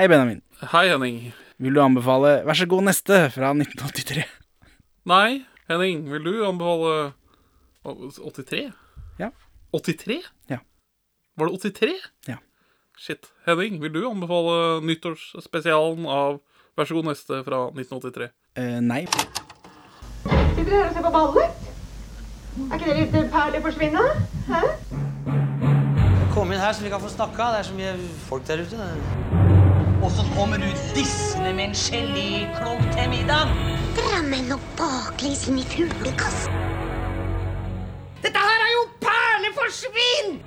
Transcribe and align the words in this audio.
Hei, 0.00 0.08
Benjamin. 0.08 0.38
Hei, 0.72 0.86
Henning. 0.88 1.16
Vil 1.60 1.74
du 1.76 1.80
anbefale 1.84 2.38
Vær 2.48 2.56
så 2.56 2.64
god 2.64 2.86
neste 2.86 3.18
fra 3.34 3.50
1983? 3.52 4.22
Nei, 5.12 5.42
Henning, 5.68 6.06
vil 6.08 6.24
du 6.24 6.38
anbefale 6.48 7.10
83? 7.84 8.62
Ja. 9.20 9.28
83? 9.76 10.16
Ja. 10.48 10.62
Var 11.36 11.50
det 11.50 11.60
83? 11.66 11.98
Ja. 12.30 12.38
Shit. 12.96 13.28
Henning, 13.44 13.76
vil 13.82 13.92
du 13.92 14.00
anbefale 14.08 14.80
nyttårsspesialen 14.88 16.08
av 16.08 16.40
Vær 16.80 16.88
så 16.88 16.96
god 16.96 17.10
neste 17.10 17.42
fra 17.44 17.60
1983? 17.68 18.32
Eh, 18.56 18.80
nei. 18.80 19.02
Sitter 19.04 20.64
dere 20.64 20.80
her 20.80 20.88
og 20.88 20.96
ser 20.96 21.08
på 21.10 21.14
ballet? 21.18 21.70
Er 22.70 22.80
ikke 22.80 22.88
det 22.88 22.98
litt 23.02 23.36
perlig 23.36 23.62
forsvinne? 23.68 24.08
Hæ? 24.48 24.64
Kom 26.32 26.56
inn 26.56 26.64
her 26.64 26.72
så 26.72 26.88
vi 26.88 26.96
kan 26.96 27.04
få 27.04 27.12
snakka. 27.12 27.52
Det 27.52 27.64
er 27.66 27.72
så 27.74 27.80
mye 27.84 27.96
folk 28.32 28.48
der 28.48 28.64
ute. 28.64 29.49
Og 30.00 30.10
så 30.10 30.24
kommer 30.34 30.56
du 30.56 30.68
dissende 30.96 31.52
med 31.52 31.64
en 31.64 31.74
geléklump 31.76 32.84
til 32.94 33.10
middag. 33.12 33.50
Dra 33.98 34.22
meg 34.24 34.46
nå 34.48 34.56
baklengs 34.78 35.42
inn 35.50 35.58
i 35.60 35.64
fuglekassen. 35.68 36.56
Dette 38.24 38.40
her 38.40 38.64
er 38.64 38.72
jo 38.72 38.86
perleforsvinn! 39.04 40.40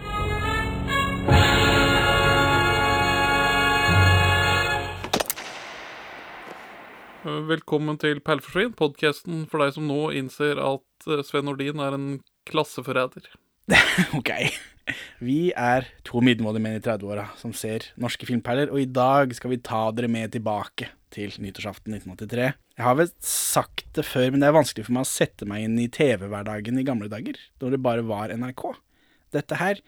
Velkommen 7.53 8.01
til 8.01 8.19
Perleforsvinn, 8.25 8.73
podkasten 8.73 9.45
for 9.51 9.61
deg 9.61 9.77
som 9.77 9.85
nå 9.87 10.01
innser 10.17 10.57
at 10.65 11.07
eh, 11.07 11.21
Sven 11.21 11.45
Nordin 11.45 11.79
er 11.79 11.93
en 11.93 12.07
klasseforræder. 12.49 13.29
Ok. 14.19 14.31
Vi 15.23 15.53
er 15.55 15.85
to 16.03 16.19
middelmådige 16.23 16.63
menn 16.65 16.75
i 16.75 16.83
30-åra 16.83 17.29
som 17.39 17.53
ser 17.55 17.85
norske 17.95 18.27
filmperler, 18.27 18.67
og 18.73 18.81
i 18.81 18.89
dag 18.89 19.31
skal 19.35 19.53
vi 19.53 19.61
ta 19.63 19.85
dere 19.95 20.09
med 20.11 20.33
tilbake 20.35 20.89
til 21.13 21.31
nyttårsaften 21.39 21.95
1983. 21.95 22.49
Jeg 22.73 22.83
har 22.83 22.97
vel 22.99 23.11
sagt 23.23 23.85
det 23.95 24.03
før, 24.07 24.31
men 24.33 24.43
det 24.43 24.49
er 24.49 24.57
vanskelig 24.57 24.87
for 24.87 24.97
meg 24.97 25.05
å 25.05 25.11
sette 25.11 25.47
meg 25.47 25.63
inn 25.67 25.77
i 25.79 25.87
TV-hverdagen 25.93 26.81
i 26.81 26.85
gamle 26.87 27.07
dager, 27.11 27.37
da 27.61 27.71
det 27.71 27.79
bare 27.85 28.03
var 28.07 28.33
NRK. 28.33 28.65
Dette 29.33 29.59
her 29.61 29.79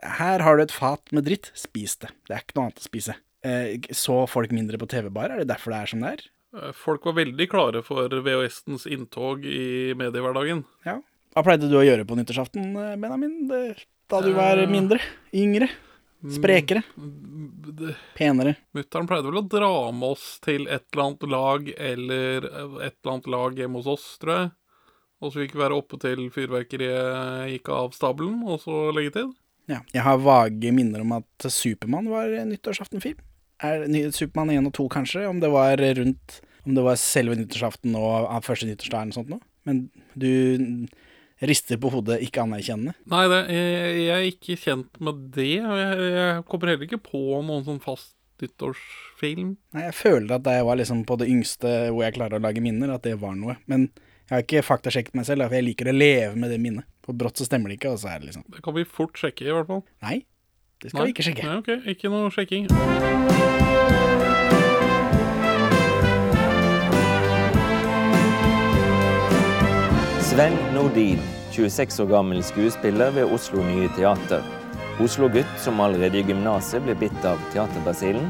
Her 0.00 0.40
har 0.46 0.56
du 0.56 0.62
et 0.62 0.72
fat 0.72 1.10
med 1.12 1.26
dritt, 1.26 1.48
spis 1.58 1.96
det. 2.00 2.12
Det 2.28 2.36
er 2.36 2.44
ikke 2.44 2.54
noe 2.56 2.68
annet 2.68 2.78
å 2.80 2.84
spise. 2.86 3.16
Eh, 3.42 3.88
så 3.90 4.20
folk 4.30 4.52
mindre 4.54 4.78
på 4.78 4.86
TV 4.88 5.08
bare? 5.12 5.34
Er 5.34 5.42
det 5.42 5.50
derfor 5.50 5.74
det 5.74 5.80
er 5.82 5.90
som 5.90 6.04
det 6.04 6.12
er? 6.14 6.22
Eh, 6.54 6.70
Folk 6.78 7.08
var 7.08 7.16
veldig 7.18 7.46
klare 7.50 7.82
for 7.84 8.06
VHS-ens 8.08 8.86
inntog 8.86 9.42
i 9.44 9.90
mediehverdagen. 9.98 10.62
Ja. 10.86 11.00
Hva 11.30 11.44
pleide 11.46 11.68
du 11.70 11.76
å 11.78 11.84
gjøre 11.86 12.06
på 12.08 12.16
nyttårsaften, 12.18 12.72
eh, 12.74 12.96
Benjamin? 12.98 13.36
Da 14.10 14.20
du 14.24 14.32
var 14.34 14.58
mindre? 14.66 14.98
Yngre? 15.32 15.68
Sprekere? 16.34 16.82
Penere? 18.18 18.56
Mutter'n 18.76 19.06
pleide 19.08 19.30
vel 19.30 19.40
å 19.40 19.48
dra 19.48 19.70
med 19.94 20.08
oss 20.16 20.38
til 20.44 20.66
et 20.68 20.84
eller 20.92 21.04
annet 21.06 21.28
lag 21.30 21.70
eller 21.76 22.48
et 22.84 22.96
eller 22.98 23.12
annet 23.14 23.30
lag 23.30 23.56
hjemme 23.62 23.80
hos 23.80 23.88
oss, 23.88 24.08
tror 24.20 24.34
jeg. 24.36 24.50
Og 25.20 25.32
så 25.32 25.42
fikk 25.42 25.54
vi 25.54 25.60
være 25.62 25.76
oppe 25.76 25.98
til 26.00 26.26
fyrverkeriet 26.32 27.50
gikk 27.54 27.70
av 27.76 27.92
stabelen, 27.96 28.40
og 28.48 28.60
så 28.62 28.86
leggetid. 28.96 29.32
Ja. 29.70 29.80
Jeg 29.94 30.02
har 30.02 30.18
vage 30.24 30.72
minner 30.74 31.04
om 31.04 31.12
at 31.18 31.46
Supermann 31.52 32.08
var 32.10 32.32
nyttårsaftenfilm. 32.48 33.20
Er 33.62 33.86
ny- 33.86 34.08
Supermann 34.16 34.50
1 34.50 34.66
og 34.66 34.72
2 34.72 34.88
kanskje, 34.96 35.26
om 35.28 35.38
det 35.40 35.50
var 35.52 35.76
rundt 35.76 36.40
Om 36.66 36.74
det 36.76 36.82
var 36.84 36.96
selve 37.00 37.32
nyttårsaften 37.38 37.94
og 37.96 38.28
første 38.44 38.66
nyttårsdag 38.68 38.98
eller 39.00 39.08
noe 39.08 39.16
sånt 39.16 39.30
noe. 39.32 39.40
Men 39.64 39.78
du 40.12 40.86
rister 41.48 41.78
på 41.80 41.90
hodet 41.94 42.20
ikke 42.24 42.42
anerkjennende. 42.44 42.96
Nei, 43.10 43.24
det, 43.32 43.40
jeg, 43.54 43.92
jeg 44.04 44.16
er 44.16 44.28
ikke 44.28 44.56
kjent 44.60 45.00
med 45.00 45.22
det. 45.36 45.50
Jeg, 45.56 46.08
jeg 46.16 46.44
kommer 46.50 46.72
heller 46.72 46.88
ikke 46.88 47.02
på 47.10 47.22
noen 47.40 47.64
sånn 47.66 47.80
fast 47.84 48.14
nyttårsfilm. 48.40 49.54
Nei, 49.76 49.86
jeg 49.88 49.96
føler 49.96 50.36
at 50.36 50.44
da 50.46 50.54
jeg 50.58 50.68
var 50.68 50.80
liksom 50.80 51.02
på 51.08 51.18
det 51.20 51.28
yngste 51.32 51.74
hvor 51.90 52.04
jeg 52.06 52.16
klarer 52.16 52.40
å 52.40 52.44
lage 52.44 52.62
minner, 52.64 52.94
at 52.94 53.04
det 53.06 53.16
var 53.20 53.36
noe. 53.36 53.56
Men 53.70 53.88
jeg 54.30 54.32
har 54.36 54.46
ikke 54.46 54.64
faktasjekket 54.66 55.16
meg 55.18 55.28
selv, 55.28 55.48
for 55.48 55.58
jeg 55.58 55.68
liker 55.68 55.90
å 55.90 55.96
leve 55.96 56.36
med 56.38 56.52
det 56.54 56.60
minnet. 56.62 56.88
For 57.06 57.16
brått 57.16 57.40
så 57.40 57.48
stemmer 57.48 57.72
det 57.72 57.80
ikke, 57.80 57.96
og 57.96 58.02
så 58.02 58.12
er 58.12 58.22
det 58.22 58.30
liksom 58.30 58.46
Det 58.52 58.62
kan 58.64 58.76
vi 58.76 58.86
fort 58.86 59.18
sjekke, 59.18 59.48
i 59.48 59.54
hvert 59.56 59.70
fall. 59.70 59.84
Nei, 60.06 60.20
det 60.80 60.92
skal 60.94 61.08
vi 61.08 61.16
ikke 61.16 61.28
sjekke. 61.28 61.48
Nei, 61.48 61.60
ok, 61.64 61.92
ikke 61.96 62.14
noe 62.14 62.32
sjekking. 62.34 63.78
Sven 70.30 70.54
Nordin, 70.70 71.18
26 71.50 71.96
år 72.04 72.06
gammel 72.06 72.42
skuespiller 72.46 73.10
ved 73.10 73.32
Oslo 73.34 73.64
Nye 73.66 73.88
Teater. 73.96 74.44
Oslo-gutt 75.02 75.56
som 75.58 75.82
allerede 75.82 76.20
i 76.20 76.22
gymnaset 76.22 76.84
ble 76.84 76.94
bitt 77.00 77.26
av 77.26 77.40
teaterbasillen. 77.50 78.28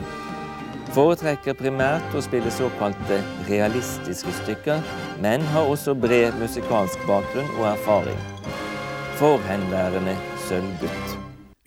Foretrekker 0.96 1.58
primært 1.60 2.16
å 2.16 2.24
spille 2.24 2.48
såkalte 2.56 3.20
realistiske 3.50 4.32
stykker, 4.38 4.80
men 5.20 5.44
har 5.52 5.68
også 5.68 5.92
bred 5.92 6.40
musikalsk 6.40 7.04
bakgrunn 7.04 7.52
og 7.58 7.68
erfaring. 7.74 8.24
Forhenværende 9.20 10.16
sølvgutt. 10.48 11.16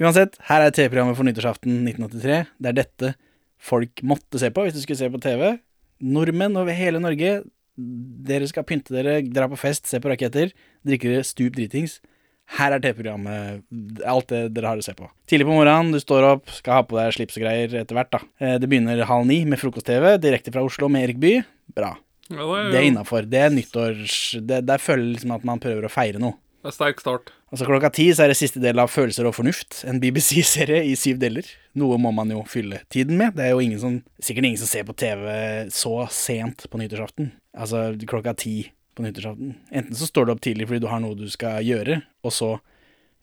Uansett, 0.02 0.42
her 0.50 0.66
er 0.66 0.74
TV-programmet 0.74 1.20
for 1.20 1.30
nyttårsaften 1.30 1.84
1983. 1.94 2.46
Det 2.58 2.74
er 2.74 2.82
dette 2.82 3.18
folk 3.62 4.02
måtte 4.02 4.42
se 4.42 4.50
på 4.50 4.66
hvis 4.66 4.82
du 4.82 4.82
skulle 4.82 5.04
se 5.06 5.14
på 5.14 5.22
TV. 5.30 5.60
Nordmenn 6.02 6.58
over 6.58 6.74
hele 6.74 7.06
Norge, 7.06 7.44
dere 7.78 8.48
skal 8.50 8.66
pynte 8.70 8.94
dere, 8.94 9.22
dra 9.26 9.48
på 9.50 9.58
fest, 9.60 9.88
se 9.90 10.00
på 10.04 10.12
raketter, 10.12 10.52
drikke 10.86 11.10
dere 11.10 11.24
stup 11.28 11.56
dritings. 11.58 12.00
Her 12.58 12.74
er 12.76 12.82
TV-programmet, 12.84 13.64
alt 14.06 14.28
det 14.30 14.42
dere 14.54 14.74
har 14.74 14.82
å 14.82 14.84
se 14.84 14.94
på. 14.98 15.08
Tidlig 15.32 15.48
på 15.48 15.56
morgenen, 15.56 15.94
du 15.96 16.00
står 16.04 16.26
opp, 16.34 16.52
skal 16.52 16.82
ha 16.82 16.84
på 16.86 16.98
deg 17.00 17.14
slips 17.16 17.38
og 17.40 17.46
greier 17.46 17.76
etter 17.82 17.96
hvert, 17.98 18.12
da. 18.12 18.20
Eh, 18.44 18.58
Det 18.60 18.68
begynner 18.70 19.00
halv 19.10 19.26
ni 19.30 19.40
med 19.48 19.62
frokost-TV, 19.62 20.18
direkte 20.22 20.52
fra 20.54 20.62
Oslo 20.66 20.90
med 20.92 21.08
Erik 21.08 21.22
Bye. 21.24 21.46
Bra. 21.74 21.94
Ja, 22.30 22.36
det, 22.44 22.44
er, 22.60 22.72
Det 22.72 22.80
er 22.82 22.88
innafor. 22.92 23.26
Det 23.30 23.40
er 23.40 23.50
nyttårs... 23.56 24.18
Det, 24.44 24.60
der 24.68 24.78
føler 24.84 25.06
jeg 25.08 25.16
liksom 25.16 25.34
at 25.38 25.48
man 25.48 25.60
prøver 25.64 25.88
å 25.88 25.92
feire 25.92 26.20
noe. 26.22 26.36
det 26.64 26.74
er 26.74 26.76
sterk 26.76 27.00
start. 27.04 27.32
Altså 27.53 27.68
klokka 27.69 27.91
ti 27.94 28.08
så 28.09 28.24
er 28.25 28.31
det 28.31 28.38
siste 28.40 28.58
del 28.58 28.80
av 28.81 28.90
Følelser 28.90 29.28
og 29.30 29.36
fornuft, 29.38 29.84
en 29.86 30.00
BBC-serie 30.02 30.80
i 30.90 30.96
syv 30.97 31.19
deler. 31.22 31.46
Noe 31.78 32.00
må 32.02 32.09
man 32.09 32.31
jo 32.34 32.40
fylle 32.50 32.80
tiden 32.90 33.19
med. 33.19 33.36
Det 33.38 33.46
er 33.46 33.52
jo 33.53 33.62
ingen 33.62 33.78
som, 33.78 34.00
sikkert 34.18 34.47
ingen 34.50 34.58
som 34.58 34.72
ser 34.72 34.88
på 34.88 34.96
TV 34.97 35.28
så 35.69 35.92
sent 36.09 36.66
på 36.66 36.81
nyttårsaften. 36.81 37.30
Altså 37.53 37.92
klokka 38.09 38.34
ti 38.42 38.56
på 38.97 39.06
nyttårsaften. 39.06 39.53
Enten 39.69 40.00
så 40.00 40.09
står 40.09 40.25
du 40.25 40.34
opp 40.34 40.42
tidlig 40.42 40.66
fordi 40.72 40.81
du 40.81 40.90
har 40.90 41.03
noe 41.03 41.19
du 41.19 41.28
skal 41.30 41.62
gjøre, 41.62 42.00
og 42.25 42.34
så 42.34 42.56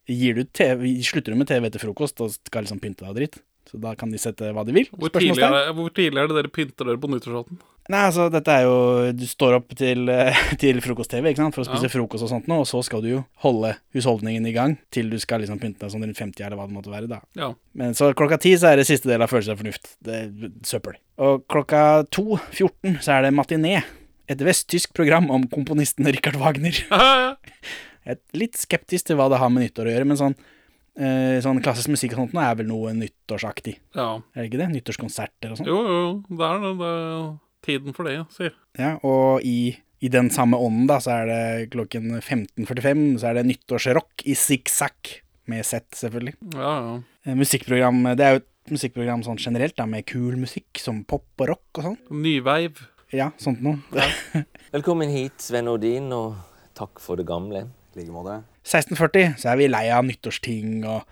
gir 0.07 0.39
du 0.39 0.45
TV, 0.47 0.87
slutter 1.11 1.35
du 1.35 1.43
med 1.43 1.51
TV 1.51 1.67
etter 1.67 1.83
frokost 1.83 2.23
og 2.23 2.31
skal 2.31 2.69
liksom 2.69 2.79
pynte 2.83 3.03
deg 3.03 3.11
og 3.11 3.19
dritt. 3.19 3.43
Så 3.67 3.83
da 3.83 3.97
kan 3.99 4.15
de 4.15 4.19
sette 4.19 4.55
hva 4.55 4.63
de 4.67 4.79
vil. 4.79 4.87
Hvor 4.95 5.11
tidlig, 5.11 5.43
er 5.43 5.59
det, 5.59 5.75
hvor 5.75 5.91
tidlig 5.95 6.23
er 6.23 6.31
det 6.31 6.39
dere 6.39 6.55
pynter 6.55 6.87
dere 6.87 7.03
på 7.03 7.11
nyttårsaften? 7.11 7.59
Nei, 7.91 8.01
altså, 8.07 8.29
dette 8.31 8.53
er 8.55 8.67
jo 8.69 8.75
Du 9.19 9.25
står 9.27 9.57
opp 9.59 9.73
til, 9.79 10.05
eh, 10.13 10.37
til 10.63 10.79
frokost-TV, 10.85 11.33
ikke 11.33 11.43
sant, 11.43 11.57
for 11.57 11.65
å 11.65 11.69
spise 11.69 11.89
Ja. 11.89 11.93
frokost 11.93 12.23
og 12.27 12.31
sånt 12.31 12.47
nå, 12.51 12.61
og 12.63 12.69
så 12.71 12.83
skal 12.87 13.03
du 13.03 13.09
jo 13.11 13.23
holde 13.43 13.73
husholdningen 13.97 14.47
i 14.47 14.53
gang 14.55 14.77
til 14.95 15.11
du 15.11 15.19
skal 15.23 15.43
liksom 15.43 15.59
pynte 15.63 15.83
deg 15.83 15.91
som 15.95 16.05
rundt 16.05 16.21
50, 16.21 16.45
eller 16.47 16.57
hva 16.61 16.69
det 16.71 16.77
måtte 16.77 16.93
være, 16.93 17.09
da. 17.11 17.19
Ja. 17.41 17.49
Men 17.75 17.97
så 17.99 18.13
klokka 18.15 18.39
ti 18.41 18.53
så 18.61 18.71
er 18.71 18.77
det 18.81 18.87
siste 18.87 19.11
del 19.11 19.25
av 19.25 19.33
følelsen 19.33 19.57
av 19.57 19.63
fornuft. 19.65 19.97
Det 20.07 20.15
er 20.21 20.53
søppel. 20.71 20.95
Og 21.19 21.43
klokka 21.51 21.83
to, 22.15 22.39
14, 22.53 23.01
så 23.03 23.17
er 23.19 23.27
det 23.27 23.35
Matiné. 23.35 23.81
Et 24.31 24.39
vesttysk 24.47 24.93
program 24.95 25.27
om 25.35 25.49
komponisten 25.51 26.07
Richard 26.07 26.39
Wagner. 26.39 26.71
Jeg 28.07 28.17
er 28.17 28.23
litt 28.39 28.57
skeptisk 28.57 29.11
til 29.11 29.19
hva 29.19 29.27
det 29.29 29.39
har 29.43 29.51
med 29.53 29.67
nyttår 29.67 29.91
å 29.91 29.93
gjøre, 29.97 30.07
men 30.09 30.17
sånn, 30.17 30.35
eh, 30.97 31.37
sånn 31.45 31.59
klassisk 31.63 31.91
musikk 31.93 32.15
og 32.15 32.23
sånt 32.23 32.33
nå 32.39 32.41
er 32.47 32.55
vel 32.63 32.69
noe 32.71 32.95
nyttårsaktig. 32.97 33.75
ja. 33.99 34.15
Er 34.37 34.45
det 34.45 34.49
ikke 34.53 34.61
det? 34.63 34.71
Nyttårskonserter 34.79 35.53
og 35.53 35.59
sånn. 35.61 35.67
Jo, 35.69 35.81
jo, 35.85 36.39
det 36.39 36.47
er 36.47 36.63
det. 36.65 36.73
Det 36.81 36.95
tiden 37.71 37.97
for 37.97 38.11
det, 38.11 38.19
si. 38.35 38.51
Ja, 38.79 38.97
og 39.07 39.47
i, 39.47 39.73
i 40.03 40.11
den 40.13 40.31
samme 40.35 40.59
ånden 40.61 40.91
da, 40.91 41.01
så 41.03 41.15
er 41.23 41.31
det 41.31 41.71
klokken 41.75 42.13
15.45, 42.21 43.03
så 43.23 43.31
er 43.31 43.41
det 43.41 43.49
nyttårsrock 43.49 44.27
i 44.29 44.37
zigzag, 44.39 45.17
med 45.51 45.67
Z 45.67 45.99
selvfølgelig. 45.99 46.37
Ja, 46.55 46.77
ja. 46.85 46.95
Eh, 47.27 47.35
Musikkprogram, 47.35 48.05
det 48.15 48.27
er 48.27 48.37
jo 48.37 48.43
et 48.45 48.71
musikkprogram 48.71 49.25
sånn 49.27 49.41
generelt 49.41 49.75
da, 49.81 49.87
med 49.91 50.07
kul 50.07 50.37
musikk, 50.39 50.69
som 50.79 51.03
pop 51.09 51.27
og 51.43 51.51
rock 51.51 51.81
og 51.81 51.89
sånn. 51.89 52.01
Nyveiv. 52.23 52.85
Ja, 53.11 53.33
sånt 53.43 53.63
noe. 53.65 53.81
Velkommen 54.77 55.11
hit, 55.11 55.41
Sven 55.43 55.67
Odin, 55.73 56.13
og 56.15 56.37
takk 56.79 57.03
for 57.03 57.19
det 57.19 57.27
gamle. 57.27 57.65
1640 57.99 59.35
så 59.43 59.51
er 59.51 59.59
vi 59.59 59.67
lei 59.67 59.89
av 59.91 60.05
nyttårsting 60.07 60.85
og, 60.87 61.03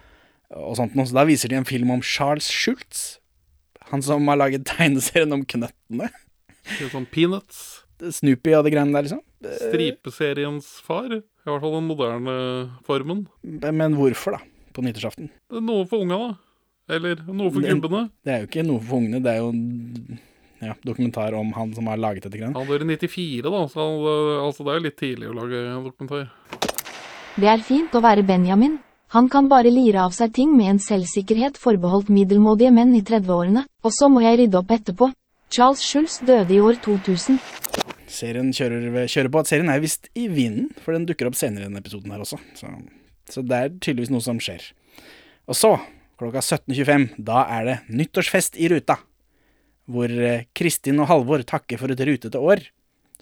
og 0.54 0.76
sånt 0.78 0.94
noe, 0.94 1.08
så 1.10 1.16
da 1.18 1.24
viser 1.26 1.50
de 1.50 1.58
en 1.58 1.66
film 1.66 1.90
om 1.90 2.04
Charles 2.04 2.46
Schultz. 2.46 3.18
Han 3.90 4.04
som 4.04 4.28
har 4.30 4.38
laget 4.38 4.68
tegneserien 4.68 5.34
om 5.34 5.42
knøttene. 5.42 6.10
Sånn 6.92 7.08
Peanuts. 7.10 7.62
Snoopy 7.98 8.52
og 8.54 8.66
det 8.66 8.74
greiene 8.74 8.94
der, 8.94 9.08
liksom. 9.08 9.22
Stripeseriens 9.58 10.68
far. 10.86 11.10
I 11.10 11.48
hvert 11.48 11.64
fall 11.64 11.74
den 11.78 11.88
moderne 11.88 12.36
formen. 12.86 13.24
Men 13.42 13.96
hvorfor, 13.98 14.38
da? 14.38 14.68
På 14.76 14.84
nyttårsaften? 14.84 15.30
Det 15.48 15.58
er 15.58 15.64
noe 15.64 15.86
for 15.88 16.04
unga, 16.04 16.18
da. 16.20 16.30
Eller 16.98 17.20
noe 17.26 17.52
for 17.52 17.64
gubbene. 17.64 18.08
Det 18.24 18.32
er 18.34 18.42
jo 18.42 18.48
ikke 18.48 18.64
noe 18.64 18.80
for 18.80 19.02
ungene, 19.02 19.20
det 19.24 19.34
er 19.34 19.42
jo 19.42 19.50
en 19.52 20.20
ja, 20.64 20.74
dokumentar 20.86 21.34
om 21.36 21.50
han 21.52 21.74
som 21.76 21.88
har 21.90 22.00
laget 22.00 22.24
dette 22.26 22.38
greiene. 22.38 22.56
Han 22.56 22.68
dør 22.68 22.84
i 22.86 22.96
94, 22.96 23.44
da, 23.44 23.62
så 23.70 23.84
han, 23.84 24.08
altså 24.46 24.64
det 24.64 24.72
er 24.72 24.78
jo 24.78 24.84
litt 24.86 24.98
tidlig 24.98 25.28
å 25.28 25.36
lage 25.36 25.62
dokumentar. 25.84 26.28
Det 27.38 27.50
er 27.52 27.62
fint 27.62 27.94
å 27.94 28.02
være 28.02 28.24
Benjamin. 28.26 28.78
Han 29.14 29.28
kan 29.32 29.46
bare 29.48 29.70
lire 29.72 30.02
av 30.04 30.12
seg 30.16 30.34
ting 30.36 30.50
med 30.56 30.72
en 30.72 30.82
selvsikkerhet 30.82 31.60
forbeholdt 31.60 32.10
middelmådige 32.12 32.72
menn 32.74 32.96
i 32.96 33.04
30-årene, 33.06 33.62
og 33.64 33.94
så 33.94 34.08
må 34.12 34.24
jeg 34.24 34.42
rydde 34.42 34.58
opp 34.60 34.74
etterpå. 34.74 35.08
Charles 35.50 35.80
Schulz 35.80 36.18
døde 36.28 36.52
i 36.52 36.60
år 36.60 36.76
2000. 36.84 37.38
Serien 38.08 38.50
kjører, 38.52 39.06
kjører 39.08 39.30
på 39.32 39.40
at 39.40 39.50
serien 39.50 39.70
er 39.72 39.80
visst 39.80 40.08
i 40.18 40.26
vinden, 40.32 40.68
for 40.84 40.96
den 40.96 41.06
dukker 41.08 41.28
opp 41.28 41.36
senere 41.38 41.64
i 41.64 41.68
denne 41.68 41.80
episoden 41.80 42.12
her 42.12 42.24
også. 42.24 42.38
Så, 42.56 42.70
så 43.32 43.44
det 43.44 43.58
er 43.58 43.76
tydeligvis 43.76 44.12
noe 44.12 44.24
som 44.24 44.40
skjer. 44.42 44.64
Og 45.48 45.56
så, 45.56 45.74
klokka 46.20 46.42
17.25, 46.44 47.08
da 47.24 47.44
er 47.58 47.68
det 47.68 47.76
nyttårsfest 47.88 48.58
i 48.60 48.68
ruta. 48.72 48.98
Hvor 49.88 50.12
eh, 50.12 50.44
Kristin 50.56 51.00
og 51.00 51.08
Halvor 51.08 51.44
takker 51.48 51.80
for 51.80 51.92
et 51.92 52.04
rutete 52.04 52.40
år, 52.40 52.66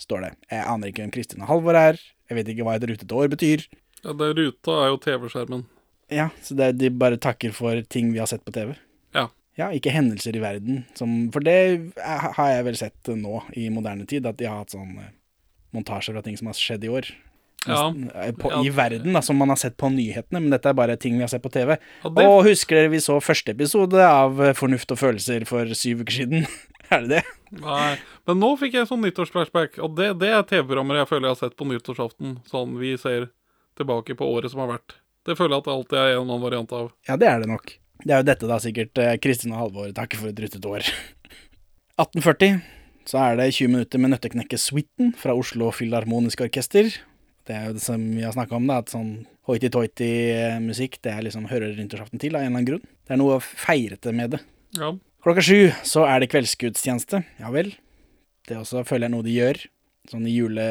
står 0.03 0.27
det. 0.27 0.33
Jeg 0.51 0.67
aner 0.67 0.91
ikke 0.91 1.05
hvem 1.05 1.15
Kristin 1.15 1.45
og 1.47 1.51
Halvor 1.53 1.79
er. 1.79 2.01
Jeg 2.27 2.41
vet 2.41 2.51
ikke 2.51 2.67
hva 2.67 2.75
et 2.79 2.89
rutete 2.91 3.15
år 3.23 3.31
betyr. 3.37 3.63
Ja, 4.03 4.15
det 4.19 4.33
ruta 4.39 4.81
er 4.83 4.91
jo 4.91 4.99
TV-skjermen. 5.03 5.63
Ja, 6.11 6.29
så 6.43 6.55
det, 6.59 6.73
de 6.79 6.91
bare 6.95 7.19
takker 7.23 7.55
for 7.55 7.79
ting 7.91 8.11
vi 8.15 8.23
har 8.23 8.31
sett 8.31 8.45
på 8.47 8.55
TV. 8.55 8.75
Ja. 9.15 9.29
Ja, 9.57 9.71
ikke 9.73 9.93
hendelser 9.95 10.37
i 10.37 10.41
verden, 10.43 10.83
som, 10.99 11.31
for 11.33 11.41
det 11.41 11.55
har 12.05 12.51
jeg 12.53 12.65
vel 12.67 12.77
sett 12.77 13.09
nå 13.17 13.39
i 13.57 13.71
moderne 13.73 14.05
tid, 14.09 14.27
at 14.29 14.37
de 14.37 14.45
har 14.51 14.59
hatt 14.61 14.75
sånn 14.75 14.99
eh, 15.01 15.15
montasjer 15.73 16.13
fra 16.17 16.23
ting 16.27 16.37
som 16.37 16.51
har 16.51 16.59
skjedd 16.59 16.85
i 16.85 16.91
år. 16.93 17.09
Ja. 17.67 17.89
Eh, 18.21 18.33
På, 18.37 18.51
Ja. 18.53 18.61
I 18.63 18.69
verden, 18.71 19.13
da, 19.17 19.23
som 19.25 19.39
man 19.41 19.49
har 19.49 19.57
sett 19.57 19.79
på 19.81 19.89
nyhetene, 19.91 20.43
men 20.45 20.51
dette 20.53 20.69
er 20.69 20.77
bare 20.77 20.97
ting 21.01 21.17
vi 21.17 21.25
har 21.25 21.33
sett 21.33 21.43
på 21.43 21.51
TV. 21.51 21.79
Ja, 22.05 22.11
det- 22.11 22.27
Og 22.29 22.45
husker 22.45 22.77
dere 22.77 22.91
vi 22.93 23.01
så 23.01 23.17
første 23.21 23.51
episode 23.57 23.97
av 24.05 24.41
eh, 24.45 24.53
Fornuft 24.53 24.93
og 24.93 24.99
følelser 25.01 25.47
for 25.49 25.65
syv 25.75 26.05
uker 26.05 26.13
siden? 26.21 26.47
er 26.91 27.01
det 27.01 27.09
det? 27.09 27.25
Nei, 27.63 27.97
men 28.29 28.39
nå 28.43 28.53
fikk 28.61 28.75
jeg 28.77 28.87
sånn 28.93 29.01
nyttårsflashback, 29.03 29.81
og 29.83 29.97
det, 29.97 30.13
det 30.21 30.29
er 30.37 30.43
TV-programmer 30.47 31.01
jeg 31.01 31.09
føler 31.09 31.31
jeg 31.31 31.35
har 31.35 31.41
sett 31.49 31.57
på 31.57 31.67
nyttårsaften. 31.73 32.37
Sånn 32.53 32.77
vi 32.79 32.93
ser 33.01 33.31
tilbake 33.81 34.15
på 34.21 34.29
året 34.37 34.53
som 34.53 34.61
har 34.61 34.69
vært. 34.77 34.99
Det 35.27 35.35
føler 35.39 35.57
jeg 35.57 35.65
at 35.65 35.65
det 35.65 35.75
alltid 35.75 35.99
er 35.99 36.13
en 36.15 36.23
annen 36.29 36.45
variant 36.45 36.73
av. 36.77 36.93
Ja, 37.09 37.17
det 37.17 37.27
er 37.33 37.41
det 37.43 37.49
nok. 37.51 37.73
Det 38.05 38.13
er 38.13 38.23
jo 38.23 38.29
dette 38.29 38.49
da 38.51 38.59
sikkert 38.63 39.01
eh, 39.03 39.17
Kristin 39.23 39.55
og 39.55 39.63
Halvor 39.65 39.93
takker 39.97 40.21
for 40.21 40.33
et 40.33 40.43
ruttet 40.45 40.67
år. 40.69 40.87
1840 42.03 42.61
så 43.07 43.21
er 43.23 43.37
det 43.39 43.53
20 43.55 43.71
minutter 43.71 44.03
med 44.03 44.11
Nøtteknekke-suiten 44.13 45.13
fra 45.17 45.35
Oslo 45.39 45.71
Filharmoniske 45.75 46.43
Orkester. 46.49 46.91
Det 47.47 47.55
er 47.55 47.69
jo 47.69 47.77
det 47.77 47.85
som 47.85 48.03
vi 48.17 48.25
har 48.27 48.35
snakka 48.35 48.57
om, 48.59 48.67
da, 48.67 48.81
at 48.83 48.91
sånn 48.91 49.13
hoity-toity-musikk 49.47 50.99
det 51.07 51.13
er 51.13 51.23
liksom 51.23 51.47
hører 51.47 51.77
nyttårsaften 51.79 52.19
til 52.23 52.35
av 52.35 52.43
en 52.43 52.49
eller 52.49 52.57
annen 52.57 52.67
grunn. 52.67 52.83
Det 53.07 53.15
er 53.15 53.21
noe 53.21 53.39
feirete 53.45 54.15
med 54.17 54.35
det. 54.35 54.41
Ja. 54.75 54.91
Klokka 55.23 55.45
sju 55.47 55.71
så 55.87 56.03
er 56.11 56.23
det 56.23 56.33
kveldsgudstjeneste. 56.35 57.23
Ja 57.39 57.53
vel. 57.55 57.73
Det 58.51 58.59
også 58.59 58.83
føler 58.87 59.07
jeg 59.07 59.15
noe 59.15 59.27
de 59.27 59.39
gjør. 59.39 59.63
Sånn 60.11 60.27
i 60.27 60.35
jule, 60.35 60.67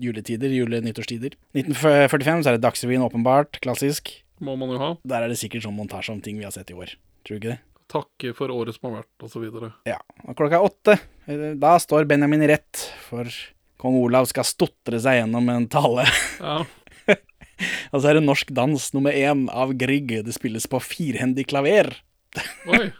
juletider, 0.00 0.52
jule-nyttårstider. 0.52 1.34
1945 1.56 2.44
så 2.44 2.52
er 2.52 2.56
det 2.56 2.64
Dagsrevyen, 2.64 3.04
åpenbart. 3.04 3.60
Klassisk. 3.64 4.12
Må 4.44 4.54
man 4.60 4.72
jo 4.74 4.78
ha. 4.80 4.90
Der 5.08 5.24
er 5.24 5.32
det 5.32 5.38
sikkert 5.40 5.64
sånn 5.66 5.76
montasje 5.76 6.14
om 6.14 6.22
ting 6.24 6.38
vi 6.38 6.46
har 6.46 6.54
sett 6.54 6.70
i 6.72 6.76
år. 6.78 6.94
Tror 7.26 7.36
du 7.36 7.40
ikke 7.40 7.54
det? 7.56 7.60
Takke 7.88 8.32
for 8.36 8.52
året 8.52 8.76
som 8.76 8.90
har 8.90 9.00
vært, 9.00 9.24
osv. 9.24 9.46
Ja. 9.88 9.96
Og 10.26 10.36
klokka 10.36 10.60
åtte, 10.60 10.98
da 11.56 11.76
står 11.80 12.04
Benjamin 12.10 12.44
rett, 12.50 12.82
for 13.06 13.30
kong 13.80 13.96
Olav 14.02 14.28
skal 14.28 14.44
stotre 14.46 15.00
seg 15.00 15.22
gjennom 15.22 15.48
en 15.54 15.68
tale. 15.72 16.04
Ja. 16.38 16.60
Og 17.92 18.02
så 18.02 18.10
er 18.10 18.18
det 18.18 18.26
norsk 18.26 18.52
dans 18.54 18.90
nummer 18.94 19.16
én 19.16 19.46
av 19.50 19.72
Grieg. 19.80 20.12
Det 20.26 20.36
spilles 20.36 20.68
på 20.70 20.78
firhendig 20.84 21.48
klaver. 21.50 21.90
Oi. 22.68 22.90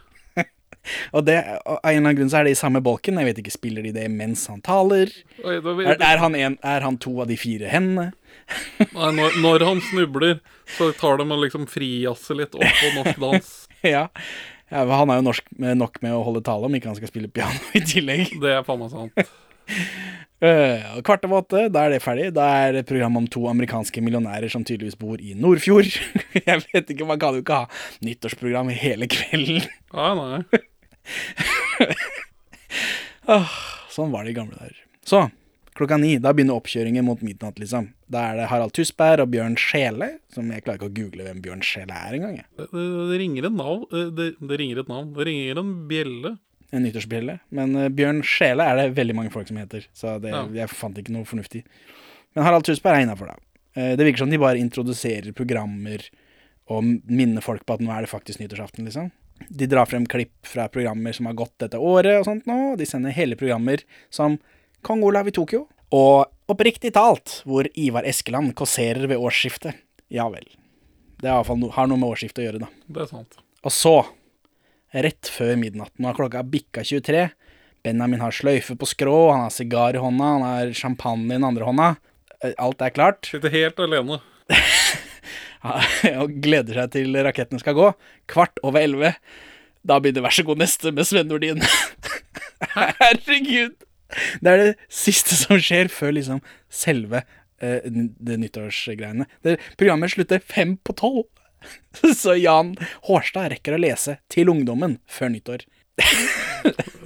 Og 1.15 1.25
det, 1.27 1.37
av 1.65 1.79
en 1.79 1.89
eller 1.89 1.99
annen 1.99 2.19
grunn 2.19 2.31
så 2.31 2.41
er 2.41 2.47
det 2.47 2.55
i 2.55 2.59
samme 2.59 2.81
bolken. 2.83 3.19
Jeg 3.21 3.29
vet 3.29 3.41
ikke, 3.43 3.53
Spiller 3.53 3.85
de 3.85 3.93
det 3.95 4.05
mens 4.13 4.45
han 4.51 4.61
taler? 4.65 5.11
Oi, 5.43 5.57
Er, 5.59 5.95
er, 5.97 6.21
han, 6.21 6.37
en, 6.37 6.57
er 6.63 6.85
han 6.85 6.99
to 7.01 7.17
av 7.23 7.29
de 7.31 7.37
fire 7.39 7.71
hendene? 7.71 8.11
Nei, 8.95 9.09
når, 9.17 9.39
når 9.43 9.65
han 9.67 9.83
snubler, 9.89 10.39
så 10.77 10.91
tar 10.97 11.19
de 11.19 11.27
og 11.27 11.43
liksom 11.43 11.67
frijazzer 11.69 12.39
litt 12.39 12.55
opp 12.57 12.79
på 12.79 12.93
norsk 12.97 13.21
dans. 13.21 13.51
ja. 13.95 14.07
ja. 14.71 14.85
Han 14.93 15.11
er 15.11 15.21
jo 15.21 15.27
norsk 15.29 15.51
med, 15.57 15.77
nok 15.81 16.01
med 16.05 16.15
å 16.15 16.23
holde 16.25 16.45
tale, 16.45 16.69
om 16.69 16.79
ikke 16.79 16.91
han 16.91 16.97
skal 16.99 17.11
spille 17.11 17.31
piano 17.33 17.59
i 17.77 17.83
tillegg. 17.85 18.39
Det 18.41 18.57
er 18.57 18.65
faen 18.67 18.83
meg 18.83 18.93
sant. 18.95 19.29
Uh, 20.39 21.01
kvart 21.03 21.25
over 21.27 21.41
åtte, 21.41 21.65
da 21.67 21.83
er 21.85 21.93
det 21.93 22.03
ferdig. 22.03 22.29
Da 22.37 22.45
er 22.61 22.77
det 22.77 22.85
program 22.87 23.19
om 23.19 23.27
to 23.27 23.43
amerikanske 23.51 24.01
millionærer 24.03 24.51
som 24.51 24.63
tydeligvis 24.63 24.97
bor 24.99 25.19
i 25.19 25.35
Nordfjord. 25.35 25.91
Jeg 26.47 26.63
vet 26.71 26.93
ikke, 26.93 27.07
Man 27.09 27.19
kan 27.19 27.35
jo 27.35 27.43
ikke 27.43 27.63
ha 27.65 28.05
nyttårsprogram 28.05 28.71
hele 28.71 29.09
kvelden. 29.11 29.65
Nei, 29.93 30.11
nei. 30.15 30.63
Åh, 33.29 33.51
sånn 33.93 34.11
var 34.13 34.25
det 34.25 34.31
i 34.33 34.37
gamle 34.37 34.57
dager. 34.57 34.77
Så, 35.05 35.23
klokka 35.77 35.97
ni, 36.01 36.15
da 36.21 36.31
begynner 36.35 36.57
oppkjøringen 36.59 37.05
mot 37.05 37.21
midnatt, 37.25 37.59
liksom. 37.61 37.91
Da 38.11 38.23
er 38.31 38.39
det 38.41 38.47
Harald 38.51 38.73
Tusberg 38.77 39.23
og 39.25 39.31
Bjørn 39.33 39.57
Skjele, 39.59 40.11
som 40.33 40.49
jeg 40.53 40.63
klarer 40.65 40.79
ikke 40.81 40.89
å 40.89 40.95
google 40.97 41.25
hvem 41.27 41.41
Bjørn 41.45 41.63
Skjele 41.65 41.95
er 41.97 42.17
engang. 42.17 42.39
Det, 42.57 42.67
det, 42.73 42.85
det 43.11 43.19
ringer 43.21 43.49
et 43.49 43.57
navn. 43.57 43.83
eh, 43.93 44.07
Det, 44.17 44.29
det 44.49 44.59
ringer 44.61 44.81
et 44.83 44.91
navn. 44.91 45.11
Det 45.17 45.27
ringer 45.29 45.61
en 45.63 45.73
bjelle. 45.89 46.33
En 46.69 46.83
nyttårsbjelle. 46.85 47.37
Men 47.57 47.75
uh, 47.77 47.87
Bjørn 47.89 48.23
Skjele 48.27 48.65
er 48.69 48.81
det 48.81 48.87
veldig 48.97 49.15
mange 49.17 49.33
folk 49.33 49.47
som 49.49 49.57
heter, 49.61 49.85
så 49.97 50.17
det, 50.21 50.33
Ja. 50.35 50.43
jeg 50.63 50.69
fant 50.73 50.97
ikke 51.01 51.13
noe 51.15 51.25
fornuftig. 51.29 51.63
Men 52.37 52.45
Harald 52.45 52.65
Tusberg 52.67 52.99
er 52.99 53.07
innafor, 53.07 53.31
da. 53.33 53.37
Uh, 53.77 53.93
det 53.97 54.05
virker 54.05 54.21
som 54.25 54.29
de 54.33 54.41
bare 54.41 54.61
introduserer 54.61 55.33
programmer 55.37 56.05
og 56.69 56.85
minner 57.09 57.41
folk 57.41 57.63
på 57.65 57.73
at 57.77 57.81
nå 57.81 57.89
er 57.89 58.05
det 58.05 58.11
faktisk 58.11 58.41
nyttårsaften, 58.43 58.85
liksom. 58.85 59.07
De 59.47 59.67
drar 59.69 59.87
frem 59.89 60.05
klipp 60.09 60.45
fra 60.47 60.67
programmer 60.71 61.15
som 61.15 61.29
har 61.29 61.37
gått 61.39 61.55
dette 61.63 61.79
året 61.79 62.19
og 62.19 62.27
sånt 62.27 62.47
nå, 62.49 62.75
de 62.79 62.87
sender 62.87 63.15
hele 63.15 63.37
programmer 63.39 63.83
som 64.13 64.37
Kong 64.85 65.03
Olav 65.03 65.27
i 65.27 65.33
Tokyo, 65.35 65.65
og 65.95 66.29
oppriktig 66.51 66.93
talt, 66.95 67.39
hvor 67.49 67.67
Ivar 67.79 68.05
Eskeland 68.07 68.53
kåserer 68.57 69.09
ved 69.09 69.19
årsskiftet. 69.19 69.75
Ja 70.13 70.29
vel. 70.31 70.45
Det 71.19 71.27
er 71.31 71.55
no, 71.59 71.71
har 71.75 71.89
noe 71.89 71.99
med 71.99 72.13
årsskiftet 72.13 72.43
å 72.43 72.45
gjøre, 72.45 72.61
da. 72.63 72.69
Det 72.87 73.03
er 73.03 73.09
sant. 73.11 73.39
Og 73.65 73.73
så, 73.75 73.95
rett 74.95 75.31
før 75.33 75.57
midnatt, 75.59 75.91
nå 75.99 76.09
har 76.11 76.17
klokka 76.17 76.45
bikka 76.47 76.85
23, 76.87 77.27
Benjamin 77.83 78.23
har 78.23 78.35
sløyfe 78.35 78.75
på 78.79 78.87
skrå, 78.87 79.17
han 79.31 79.45
har 79.45 79.53
sigar 79.55 79.95
i 79.95 80.03
hånda, 80.03 80.31
han 80.35 80.45
har 80.47 80.73
champagne 80.75 81.29
i 81.31 81.37
den 81.37 81.47
andre 81.47 81.67
hånda. 81.67 81.89
Eh, 82.43 82.55
Alt 82.59 82.83
er 82.83 82.95
klart, 82.95 83.29
Sitter 83.31 83.51
helt 83.53 83.79
alene. 83.83 84.19
og 86.21 86.37
gleder 86.43 86.81
seg 86.81 86.93
til 86.95 87.19
rakettene 87.25 87.61
skal 87.61 87.77
gå. 87.77 87.91
Kvart 88.31 88.61
over 88.63 88.81
elleve, 88.81 89.13
da 89.87 89.99
begynner 89.99 90.25
Vær 90.25 90.35
så 90.35 90.45
god 90.47 90.61
neste 90.61 90.93
med 90.95 91.07
Sven 91.07 91.29
Nordin. 91.31 91.63
Herregud! 92.75 93.75
Det 94.41 94.51
er 94.51 94.63
det 94.63 94.71
siste 94.91 95.37
som 95.37 95.59
skjer 95.61 95.91
før 95.93 96.15
liksom 96.17 96.39
selve 96.73 97.21
uh, 97.61 97.81
det 97.85 98.39
nyttårsgreiene. 98.41 99.27
Det, 99.45 99.59
programmet 99.79 100.15
slutter 100.15 100.41
fem 100.43 100.77
på 100.83 100.95
tolv. 100.97 101.27
Så 102.21 102.37
Jan 102.39 102.73
Hårstad 103.09 103.51
rekker 103.53 103.75
å 103.75 103.81
lese 103.81 104.17
til 104.31 104.51
ungdommen 104.51 104.97
før 105.11 105.33
nyttår. 105.35 105.65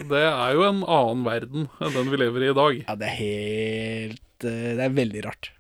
Det 0.04 0.22
er 0.22 0.54
jo 0.54 0.66
en 0.68 0.84
annen 0.84 1.26
verden 1.26 1.68
enn 1.82 1.96
den 1.96 2.12
vi 2.12 2.20
lever 2.22 2.46
i 2.46 2.52
i 2.52 2.56
dag. 2.58 2.80
Ja, 2.86 2.96
det 3.00 3.10
er 3.10 3.18
helt 3.18 4.48
eh, 4.48 4.74
Det 4.78 4.86
er 4.86 4.96
veldig 4.98 5.24
rart. 5.26 5.52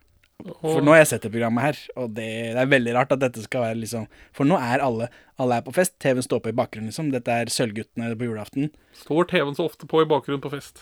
For 0.60 0.82
nå 0.84 0.92
har 0.92 0.98
jeg 1.04 1.08
sett 1.14 1.22
det 1.24 1.32
programmet 1.32 1.64
her, 1.64 1.78
og 1.96 2.10
det, 2.18 2.26
det 2.56 2.60
er 2.60 2.68
veldig 2.72 2.94
rart 2.98 3.12
at 3.16 3.22
dette 3.22 3.44
skal 3.46 3.62
være 3.64 3.78
liksom 3.80 4.08
For 4.36 4.44
nå 4.50 4.58
er 4.60 4.82
alle 4.84 5.08
Alle 5.40 5.60
er 5.62 5.64
på 5.64 5.72
fest, 5.74 5.94
TV-en 6.04 6.26
står 6.26 6.42
på 6.44 6.50
i 6.52 6.56
bakgrunnen, 6.58 6.90
liksom. 6.92 7.12
Dette 7.14 7.32
er 7.32 7.52
Sølvguttene 7.54 8.10
på 8.20 8.28
julaften. 8.28 8.72
Står 8.98 9.30
TV-en 9.32 9.56
så 9.56 9.66
ofte 9.70 9.88
på 9.88 10.02
i 10.04 10.06
bakgrunnen 10.10 10.42
på 10.44 10.52
fest? 10.52 10.82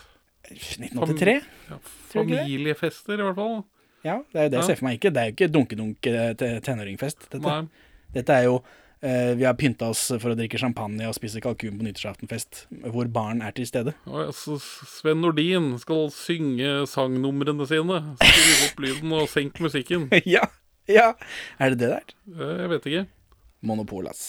1983? 0.50 1.36
Ja, 1.70 1.78
Tror 2.12 2.26
du 2.26 2.32
ikke 2.32 2.36
det? 2.36 2.44
familiefester, 2.48 3.14
i 3.20 3.24
hvert 3.28 3.38
fall. 3.38 3.64
Ja, 4.04 4.16
det 4.34 4.40
er 4.40 4.44
jo 4.48 4.50
det 4.50 4.58
jeg 4.58 4.62
Ja. 4.64 4.68
ser 4.72 4.76
for 4.82 4.86
meg. 4.90 4.98
Ikke, 4.98 5.12
det 5.14 5.22
er 5.22 5.26
jo 5.30 5.36
ikke 5.38 5.52
dunke-dunke 5.54 6.62
tenåringfest. 6.66 7.28
Dette. 7.30 7.42
Nei. 7.46 7.68
dette 8.14 8.34
er 8.34 8.44
jo 8.50 8.56
eh, 8.58 8.91
Vi 9.02 9.46
har 9.48 9.56
pynta 9.58 9.88
oss 9.90 10.04
for 10.22 10.30
å 10.30 10.36
drikke 10.38 10.60
champagne 10.62 11.08
og 11.10 11.16
spise 11.18 11.42
kalkun 11.42 11.80
på 11.80 11.86
nyttårsaftenfest, 11.88 12.68
hvor 12.94 13.08
barn 13.10 13.42
er 13.42 13.50
til 13.58 13.66
stede. 13.66 13.96
Og 14.06 14.20
ja, 14.28 14.34
så 14.36 14.60
Sven 14.62 15.24
Nordin 15.24 15.72
skal 15.82 16.12
synge 16.14 16.84
sangnumrene 16.92 17.66
sine. 17.70 17.98
Skru 18.22 18.52
opp 18.68 18.84
lyden 18.86 19.16
og 19.18 19.26
senk 19.32 19.58
musikken. 19.64 20.06
ja, 20.36 20.46
ja. 20.86 21.08
Er 21.58 21.74
det 21.74 21.82
det 21.82 21.90
der? 21.96 22.06
Eh, 22.38 22.54
Jeg 22.62 22.70
vet 22.76 22.86
ikke. 22.92 23.04
Monopol, 23.66 24.06
ass. 24.14 24.22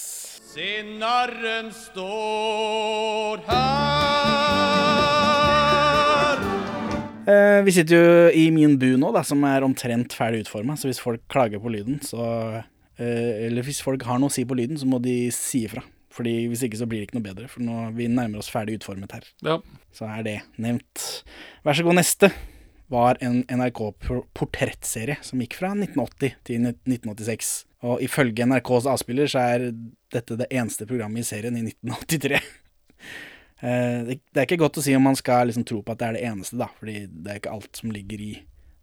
Se, 0.52 0.70
narren 1.00 1.68
står 1.76 3.44
her. 4.72 6.42
Eh, 7.32 7.60
vi 7.64 7.72
sitter 7.76 7.94
jo 7.96 8.30
i 8.36 8.48
min 8.52 8.74
bu 8.80 8.90
nå, 9.00 9.12
da, 9.14 9.22
som 9.24 9.44
er 9.48 9.62
omtrent 9.64 10.12
ferdig 10.16 10.42
utforma, 10.46 10.74
så 10.76 10.88
hvis 10.90 11.00
folk 11.00 11.22
klager 11.32 11.60
på 11.62 11.70
lyden, 11.72 12.00
så 12.04 12.18
eh, 12.58 12.64
Eller 13.02 13.66
hvis 13.66 13.82
folk 13.84 14.04
har 14.06 14.20
noe 14.20 14.30
å 14.30 14.34
si 14.34 14.44
på 14.48 14.56
lyden, 14.58 14.78
så 14.80 14.88
må 14.88 15.00
de 15.02 15.26
si 15.34 15.64
ifra. 15.68 15.84
Fordi 16.12 16.46
Hvis 16.50 16.64
ikke 16.66 16.80
så 16.80 16.88
blir 16.88 17.00
det 17.00 17.08
ikke 17.08 17.18
noe 17.18 17.28
bedre, 17.30 17.48
for 17.48 17.64
nå 17.64 17.88
vi 17.96 18.08
nærmer 18.10 18.42
oss 18.42 18.50
ferdig 18.52 18.78
utformet 18.78 19.14
her. 19.16 19.28
Ja. 19.44 19.58
Så 19.96 20.08
er 20.08 20.26
det 20.26 20.38
nevnt. 20.60 21.24
Vær 21.64 21.78
så 21.78 21.86
god, 21.86 21.96
neste 22.00 22.32
var 22.92 23.16
en 23.24 23.40
NRK-portrettserie 23.48 25.16
som 25.24 25.40
gikk 25.40 25.56
fra 25.56 25.72
1980 25.72 26.34
til 26.44 26.66
1986. 26.68 27.52
Og 27.88 28.02
ifølge 28.04 28.44
NRKs 28.46 28.88
avspiller 28.92 29.30
så 29.30 29.44
er 29.54 29.70
dette 30.12 30.36
det 30.38 30.50
eneste 30.52 30.86
programmet 30.88 31.24
i 31.24 31.28
serien 31.32 31.58
i 31.58 31.66
1983. 31.72 32.42
Eh, 33.62 34.00
det, 34.02 34.16
det 34.34 34.40
er 34.40 34.46
ikke 34.48 34.56
godt 34.58 34.80
å 34.80 34.82
si 34.82 34.90
om 34.98 35.04
man 35.06 35.14
skal 35.14 35.46
liksom 35.46 35.62
tro 35.62 35.76
på 35.86 35.94
at 35.94 36.00
det 36.00 36.06
er 36.08 36.16
det 36.16 36.22
eneste, 36.26 36.56
da, 36.58 36.66
fordi 36.80 37.04
det 37.06 37.30
er 37.30 37.36
ikke 37.38 37.52
alt 37.54 37.78
som 37.78 37.92
ligger 37.94 38.18
i 38.18 38.30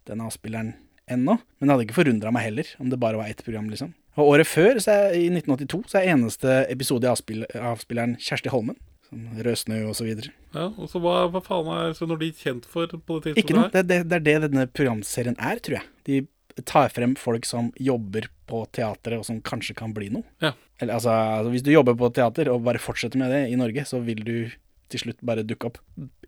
den 0.08 0.22
avspilleren 0.24 0.70
ennå. 1.04 1.34
Men 1.36 1.68
det 1.68 1.74
hadde 1.74 1.84
ikke 1.84 1.98
forundra 1.98 2.32
meg 2.32 2.46
heller 2.46 2.70
om 2.80 2.88
det 2.88 2.96
bare 3.02 3.20
var 3.20 3.28
ett 3.28 3.42
program, 3.44 3.68
liksom. 3.68 3.92
Og 4.18 4.32
året 4.34 4.48
før, 4.48 4.80
så 4.82 4.96
er, 4.96 5.18
i 5.18 5.26
1982, 5.30 5.82
så 5.92 6.00
er 6.00 6.12
eneste 6.14 6.56
episode 6.72 7.06
i 7.06 7.10
avspill, 7.12 7.44
avspilleren 7.54 8.16
Kjersti 8.20 8.52
Holmen. 8.52 8.78
Som 9.10 9.24
Rødsnø 9.42 9.80
og 9.88 9.96
så 9.98 10.06
videre. 10.06 10.30
Ja, 10.54 10.68
og 10.70 10.90
så 10.90 11.00
hva, 11.02 11.24
hva 11.34 11.40
faen 11.42 11.70
er 11.74 12.18
de 12.20 12.28
kjent 12.38 12.66
for 12.70 12.86
på 12.86 13.16
det 13.24 13.34
Ikke 13.40 13.56
noe. 13.56 13.70
Det, 13.72 13.82
det, 13.88 14.04
det 14.10 14.20
er 14.20 14.26
det 14.26 14.50
denne 14.50 14.66
programserien 14.70 15.38
er, 15.38 15.58
tror 15.62 15.80
jeg. 15.80 15.88
De 16.06 16.20
tar 16.66 16.90
frem 16.94 17.16
folk 17.18 17.46
som 17.48 17.70
jobber 17.80 18.28
på 18.50 18.62
teatret, 18.74 19.18
og 19.18 19.26
som 19.26 19.40
kanskje 19.42 19.74
kan 19.78 19.94
bli 19.96 20.10
noe. 20.14 20.26
Ja. 20.42 20.52
Eller 20.80 20.98
altså, 20.98 21.14
altså, 21.14 21.54
hvis 21.54 21.64
du 21.66 21.72
jobber 21.72 21.96
på 21.98 22.10
teater 22.14 22.50
og 22.52 22.62
bare 22.66 22.82
fortsetter 22.82 23.20
med 23.20 23.32
det 23.34 23.44
i 23.50 23.58
Norge, 23.58 23.86
så 23.88 24.02
vil 24.04 24.22
du 24.26 24.36
til 24.90 25.04
slutt 25.04 25.20
bare 25.26 25.46
dukke 25.46 25.70
opp 25.70 25.80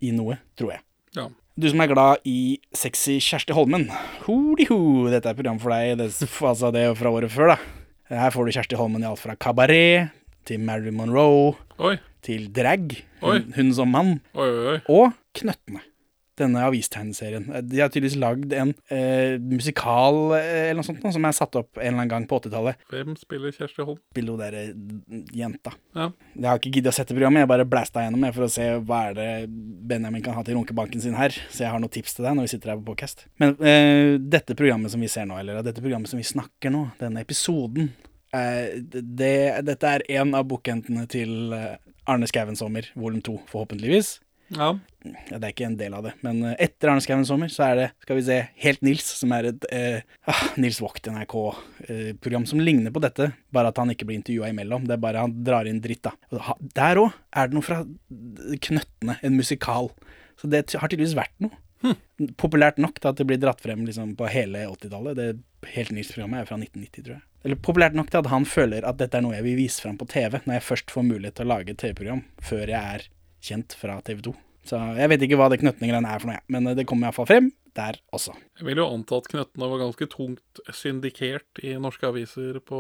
i 0.03 0.13
noe, 0.15 0.39
tror 0.59 0.77
jeg. 0.77 0.85
Ja. 1.19 1.29
Du 1.53 1.67
som 1.69 1.83
er 1.85 1.91
glad 1.91 2.23
i 2.25 2.57
sexy 2.73 3.19
Kjersti 3.21 3.53
Holmen, 3.53 3.83
Holiho, 4.25 4.79
dette 5.13 5.29
er 5.29 5.37
program 5.37 5.59
for 5.61 5.75
deg. 5.75 5.99
Det, 6.01 6.07
altså, 6.49 6.71
det 6.73 6.87
er 6.87 6.95
fra 6.97 7.13
året 7.13 7.29
før, 7.35 7.53
da. 7.53 7.59
Her 8.09 8.33
får 8.33 8.49
du 8.49 8.55
Kjersti 8.57 8.79
Holmen 8.81 9.05
i 9.05 9.09
alt 9.11 9.21
fra 9.21 9.37
kabaret 9.37 10.15
til 10.49 10.63
Mary 10.65 10.89
Monroe 10.97 11.53
Oi, 11.77 11.99
til 12.25 12.49
drag, 12.57 12.97
hun, 13.21 13.53
hun 13.57 13.73
som 13.77 13.93
mann, 13.93 14.15
oi, 14.33 14.49
oi. 14.49 14.65
oi. 14.73 14.79
og 14.89 15.13
Knøttene. 15.37 15.85
Denne 16.41 16.63
avistegneserien. 16.65 17.45
De 17.69 17.81
har 17.83 17.91
tydeligvis 17.93 18.17
lagd 18.21 18.55
en 18.57 18.71
eh, 18.89 19.37
musikal 19.37 20.33
eh, 20.39 20.71
eller 20.71 20.81
noe 20.81 20.87
sånt, 20.87 21.05
som 21.13 21.27
er 21.29 21.37
satt 21.37 21.59
opp 21.61 21.77
en 21.77 21.83
eller 21.85 21.99
annen 21.99 22.13
gang 22.13 22.29
på 22.29 22.39
80-tallet. 22.41 22.87
Hvem 22.93 23.17
spiller 23.21 23.53
Kjersti 23.53 23.85
Holm? 23.85 23.99
Spiller 24.15 24.37
hun 24.37 24.41
der 24.41 24.57
eh, 24.57 24.71
jenta. 25.37 25.75
Ja. 25.99 26.09
Jeg 26.39 26.49
har 26.49 26.61
ikke 26.61 26.73
giddet 26.79 26.95
å 26.95 26.97
sette 26.97 27.17
programmet, 27.17 27.45
jeg 27.45 27.53
bare 27.53 27.69
blæsta 27.69 28.07
gjennom 28.07 28.25
jeg 28.25 28.37
for 28.39 28.47
å 28.47 28.51
se 28.55 28.69
hva 28.81 29.03
er 29.11 29.19
det 29.19 29.29
Benjamin 29.93 30.25
kan 30.25 30.39
ha 30.39 30.45
til 30.47 30.57
runkebanken 30.57 31.05
sin 31.05 31.19
her. 31.19 31.37
Så 31.53 31.67
jeg 31.67 31.75
har 31.75 31.83
noen 31.83 31.93
tips 31.93 32.17
til 32.17 32.27
deg 32.27 32.39
når 32.39 32.49
vi 32.49 32.55
sitter 32.55 32.73
her 32.73 32.81
på 32.81 32.89
podcast. 32.93 33.27
Men 33.43 33.55
eh, 33.61 34.17
dette 34.21 34.57
programmet 34.59 34.93
som 34.93 35.05
vi 35.05 35.11
ser 35.13 35.29
nå, 35.29 35.39
eller 35.41 35.63
dette 35.67 35.85
programmet 35.85 36.11
som 36.11 36.21
vi 36.21 36.27
snakker 36.27 36.73
nå, 36.73 36.87
denne 37.01 37.23
episoden 37.25 37.93
eh, 38.35 38.81
det, 38.81 39.37
Dette 39.69 39.97
er 39.97 40.07
en 40.19 40.37
av 40.39 40.47
bookendene 40.49 41.07
til 41.11 41.53
eh, 41.57 41.77
Arne 42.11 42.29
Skauen 42.31 42.59
Sommer, 42.59 42.89
volum 42.99 43.23
to, 43.25 43.39
forhåpentligvis. 43.51 44.17
Ja. 44.57 44.73
Ja, 45.03 45.39
det 45.41 45.49
er 45.49 45.51
ikke 45.51 45.67
en 45.67 45.79
del 45.81 45.95
av 45.97 46.05
det, 46.07 46.13
men 46.23 46.45
eh, 46.47 46.55
etter 46.63 46.93
Arne 46.93 47.03
Skouen 47.03 47.25
Sommer 47.27 47.51
så 47.51 47.65
er 47.67 47.79
det, 47.81 47.87
skal 48.05 48.19
vi 48.19 48.25
se, 48.27 48.37
Helt 48.63 48.85
Nils, 48.87 49.09
som 49.19 49.33
er 49.35 49.49
et 49.51 49.65
eh, 49.75 50.05
ah, 50.31 50.43
Nils 50.63 50.79
Vogt 50.83 51.09
NRK-program 51.11 52.47
som 52.47 52.63
ligner 52.63 52.95
på 52.95 53.03
dette, 53.03 53.33
bare 53.55 53.73
at 53.73 53.81
han 53.83 53.91
ikke 53.91 54.07
blir 54.07 54.21
intervjua 54.21 54.53
imellom. 54.53 54.87
Det 54.87 54.95
er 54.95 55.03
bare 55.03 55.25
han 55.25 55.35
drar 55.43 55.67
inn 55.67 55.83
dritt, 55.83 56.05
da. 56.07 56.15
Og 56.31 56.63
Der 56.77 57.03
òg 57.03 57.11
er 57.35 57.51
det 57.51 57.59
noe 57.59 57.67
fra 57.67 57.81
Knøttene, 58.69 59.19
en 59.27 59.39
musikal. 59.39 59.91
Så 60.39 60.51
det 60.53 60.69
har 60.71 60.87
tydeligvis 60.93 61.19
vært 61.19 61.35
noe. 61.43 61.59
Populært 62.39 62.79
nok 62.79 63.01
til 63.01 63.11
at 63.11 63.19
det 63.19 63.27
blir 63.27 63.41
dratt 63.43 63.63
frem 63.63 63.83
liksom, 63.89 64.15
på 64.19 64.29
hele 64.31 64.69
80-tallet. 64.71 65.19
Det 65.19 65.73
Helt 65.75 65.91
Nils-programmet 65.95 66.43
er 66.43 66.47
fra 66.47 66.59
1990, 66.59 67.03
tror 67.03 67.17
jeg. 67.17 67.25
Eller 67.43 67.59
populært 67.59 67.97
nok 67.99 68.11
til 68.11 68.23
at 68.23 68.31
han 68.31 68.47
føler 68.47 68.87
at 68.87 69.01
dette 69.01 69.19
er 69.19 69.25
noe 69.25 69.35
jeg 69.35 69.47
vil 69.49 69.59
vise 69.59 69.83
fram 69.83 69.99
på 69.99 70.07
TV, 70.11 70.39
når 70.45 70.61
jeg 70.61 70.67
først 70.69 70.95
får 70.95 71.07
mulighet 71.09 71.39
til 71.39 71.49
å 71.49 71.53
lage 71.57 71.75
et 71.75 71.83
TV-program 71.83 72.23
før 72.43 72.71
jeg 72.71 72.79
er 72.79 73.09
kjent 73.43 73.77
fra 73.79 73.99
TV 74.07 74.23
2. 74.31 74.35
Så 74.69 74.79
jeg 74.95 75.11
vet 75.11 75.25
ikke 75.27 75.39
hva 75.41 75.49
det 75.51 75.59
knøttene-greiene 75.63 76.11
er 76.13 76.23
for 76.23 76.31
noe, 76.31 76.43
men 76.55 76.71
eh, 76.71 76.77
det 76.79 76.87
kommer 76.89 77.09
iallfall 77.09 77.29
frem 77.29 77.51
der 77.77 77.99
også. 78.15 78.35
Jeg 78.61 78.69
vil 78.69 78.83
jo 78.83 78.87
anta 78.93 79.19
at 79.19 79.29
Knøttene 79.33 79.69
var 79.73 79.81
ganske 79.81 80.07
tungt 80.13 80.61
syndikert 80.77 81.63
i 81.65 81.73
norske 81.81 82.05
aviser 82.05 82.59
på 82.69 82.79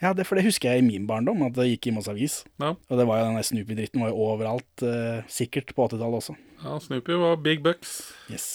Ja, 0.00 0.14
det, 0.16 0.24
for 0.24 0.38
det 0.40 0.46
husker 0.46 0.72
jeg 0.72 0.80
i 0.80 0.86
min 0.86 1.04
barndom, 1.04 1.42
at 1.44 1.58
det 1.58 1.66
gikk 1.74 1.90
i 1.90 1.92
Moss 1.92 2.08
Avis. 2.08 2.38
Ja. 2.62 2.70
Og 2.72 2.96
det 2.96 3.04
var 3.04 3.20
jo 3.20 3.26
den 3.28 3.44
Snoopy-dritten 3.44 4.00
var 4.00 4.08
jo 4.14 4.22
overalt, 4.30 4.84
eh, 4.86 5.20
sikkert 5.28 5.74
på 5.76 5.90
80-tallet 5.90 6.22
også. 6.22 6.36
Ja, 6.64 6.78
Snoopy 6.80 7.18
var 7.20 7.36
big 7.44 7.60
bucks. 7.66 7.98
Yes. 8.32 8.48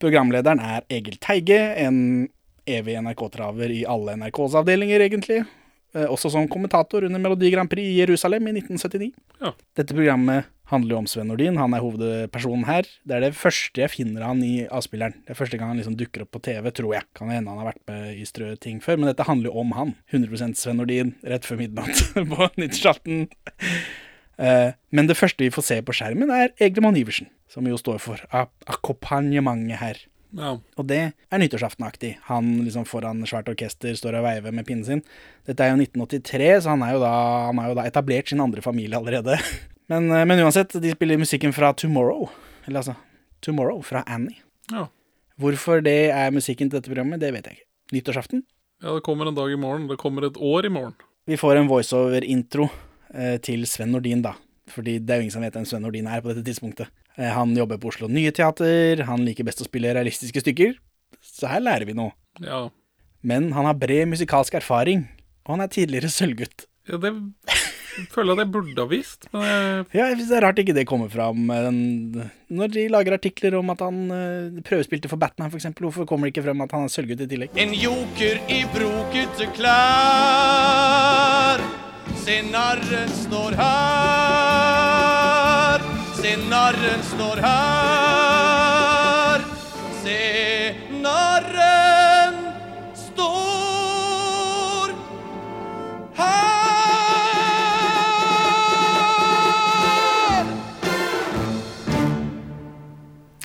Programlederen 0.00 0.64
er 0.64 0.88
Egil 0.88 1.20
Teige, 1.20 1.60
en 1.84 2.30
evig 2.68 2.96
NRK-traver 3.04 3.72
i 3.76 3.82
alle 3.88 4.16
NRKs 4.16 4.56
avdelinger, 4.62 5.04
egentlig. 5.04 5.42
Eh, 5.96 6.04
også 6.04 6.28
som 6.34 6.44
kommentator 6.52 7.04
under 7.06 7.18
Melodi 7.22 7.48
Grand 7.54 7.70
Prix 7.72 7.86
i 7.94 7.98
Jerusalem 8.02 8.44
i 8.50 8.52
1979. 8.60 9.12
Ja. 9.40 9.54
Dette 9.78 9.94
programmet 9.96 10.44
handler 10.68 10.92
jo 10.92 10.98
om 11.00 11.06
Sven 11.08 11.30
Nordin, 11.30 11.56
han 11.56 11.72
er 11.72 11.80
hovedpersonen 11.80 12.66
her. 12.68 12.84
Det 13.08 13.14
er 13.16 13.22
det 13.24 13.30
første 13.40 13.80
jeg 13.80 13.88
finner 13.94 14.26
han 14.28 14.42
i 14.44 14.66
avspilleren. 14.68 15.14
Det 15.24 15.32
er 15.32 15.38
første 15.38 15.56
gang 15.56 15.70
han 15.72 15.78
liksom 15.80 15.96
dukker 15.96 16.26
opp 16.26 16.34
på 16.36 16.42
TV, 16.44 16.68
tror 16.76 16.92
jeg. 16.98 17.06
Kan 17.16 17.30
hende 17.32 17.48
han 17.48 17.62
har 17.62 17.70
vært 17.70 17.80
med 17.88 18.18
i 18.20 18.26
strø 18.28 18.50
ting 18.60 18.82
før, 18.84 18.98
men 19.00 19.08
dette 19.08 19.24
handler 19.24 19.48
jo 19.48 19.62
om 19.64 19.72
han. 19.78 19.94
100% 20.12 20.60
Sven 20.60 20.76
Nordin, 20.82 21.14
rett 21.24 21.48
før 21.48 21.62
midnatt 21.62 22.04
på 22.34 22.50
nyttårsaften. 22.60 23.24
Eh, 24.38 24.70
Men 24.92 25.08
det 25.08 25.16
første 25.18 25.42
vi 25.42 25.50
får 25.50 25.64
se 25.66 25.80
på 25.82 25.96
skjermen, 25.96 26.30
er 26.30 26.52
Eglemann 26.62 26.96
Iversen, 27.00 27.26
som 27.50 27.64
jo 27.66 27.80
står 27.80 27.98
for 28.04 28.20
ak- 28.30 28.52
akkompagnementet 28.70 29.80
her. 29.80 30.04
Ja. 30.36 30.56
Og 30.76 30.86
det 30.88 31.00
er 31.08 31.40
nyttårsaftenaktig. 31.40 32.16
Han 32.28 32.50
liksom 32.66 32.84
foran 32.88 33.22
svært 33.28 33.48
orkester 33.48 33.96
står 33.96 34.18
og 34.18 34.26
veiver 34.26 34.54
med 34.54 34.66
pinnen 34.68 34.84
sin. 34.84 35.02
Dette 35.48 35.64
er 35.64 35.72
jo 35.72 35.80
1983, 35.80 36.50
så 36.64 36.74
han 36.74 36.84
er 36.84 36.96
jo 36.96 37.02
da, 37.02 37.12
han 37.48 37.62
har 37.62 37.70
jo 37.72 37.78
da 37.78 37.86
etablert 37.88 38.28
sin 38.28 38.42
andre 38.44 38.64
familie 38.64 38.98
allerede. 38.98 39.38
Men, 39.88 40.10
eh, 40.12 40.26
men 40.28 40.42
uansett, 40.44 40.74
de 40.76 40.90
spiller 40.92 41.16
musikken 41.16 41.54
fra 41.56 41.70
Tomorrow. 41.72 42.26
Eller 42.66 42.82
altså 42.82 42.92
Tomorrow 43.40 43.78
fra 43.80 44.02
Annie. 44.04 44.36
Ja. 44.68 44.82
Hvorfor 45.40 45.80
det 45.80 46.10
er 46.12 46.34
musikken 46.34 46.68
til 46.68 46.76
dette 46.76 46.90
programmet, 46.92 47.22
det 47.22 47.30
vet 47.32 47.46
jeg 47.48 47.56
ikke. 47.56 47.68
Nyttårsaften. 47.96 48.42
ja, 48.82 48.92
det 48.92 49.00
kommer 49.06 49.30
en 49.30 49.38
dag 49.38 49.48
i 49.48 49.56
morgen. 49.56 49.86
Det 49.88 49.96
kommer 49.96 50.26
et 50.28 50.36
år 50.36 50.68
i 50.68 50.72
morgen. 50.74 50.92
Vi 51.24 51.38
får 51.40 51.56
en 51.56 51.70
voiceover-intro 51.70 52.68
eh, 53.14 53.38
til 53.40 53.64
Sven 53.64 53.94
Nordin, 53.96 54.20
da. 54.26 54.34
Fordi 54.68 54.98
det 54.98 55.14
er 55.14 55.22
jo 55.22 55.26
ingen 55.26 55.36
som 55.38 55.46
vet 55.46 55.56
hvem 55.56 55.64
Sven 55.64 55.86
Nordin 55.86 56.06
er 56.06 56.20
på 56.20 56.34
dette 56.34 56.44
tidspunktet. 56.44 56.92
Eh, 57.18 57.32
han 57.34 57.54
jobber 57.56 57.78
på 57.82 57.90
Oslo 57.90 58.06
Nye 58.08 58.30
Teater, 58.34 59.02
han 59.08 59.24
liker 59.26 59.46
best 59.48 59.62
å 59.64 59.66
spille 59.66 59.94
realistiske 59.96 60.42
stykker. 60.44 60.76
Så 61.24 61.48
her 61.50 61.62
lærer 61.64 61.88
vi 61.88 61.96
noe. 61.98 62.12
Ja. 62.42 62.68
Men 63.26 63.50
han 63.56 63.66
har 63.66 63.74
bred 63.78 64.06
musikalsk 64.12 64.54
erfaring, 64.60 65.08
og 65.44 65.56
han 65.56 65.64
er 65.66 65.72
tidligere 65.74 66.10
sølvgutt. 66.14 66.68
ja 66.88 66.96
det 67.02 67.10
føler 68.14 68.30
jeg 68.30 68.38
at 68.38 68.42
jeg 68.44 68.52
burde 68.54 68.78
ha 68.78 68.86
visst, 68.92 69.26
men 69.32 69.42
jeg 69.42 69.86
Ja, 69.98 70.04
jeg 70.06 70.14
synes 70.18 70.28
det 70.30 70.36
er 70.38 70.44
rart 70.46 70.60
ikke 70.62 70.74
det 70.76 70.84
kommer 70.86 71.08
fram 71.10 71.48
når 71.50 72.68
de 72.76 72.84
lager 72.92 73.16
artikler 73.16 73.56
om 73.58 73.72
at 73.74 73.82
han 73.82 73.96
eh, 74.14 74.60
prøvespilte 74.62 75.10
for 75.10 75.18
Batman, 75.18 75.50
eksempel. 75.50 75.88
Hvorfor 75.88 76.06
kommer 76.06 76.28
det 76.28 76.36
ikke 76.36 76.46
frem 76.46 76.62
at 76.62 76.76
han 76.76 76.86
er 76.86 76.94
sølvgutt 76.94 77.24
i 77.26 77.28
tillegg? 77.32 77.58
En 77.58 77.74
joker 77.74 78.38
i 78.46 78.60
brokete 78.76 79.50
klær. 79.58 81.58
Se, 82.22 82.38
narren 82.52 83.10
står 83.26 83.58
her. 83.58 84.97
Se, 86.28 86.36
narren 86.36 87.02
står 87.02 87.36
her. 87.40 89.40
Se, 90.02 90.74
narren 91.00 92.34
står 92.92 94.92
her. 96.18 96.34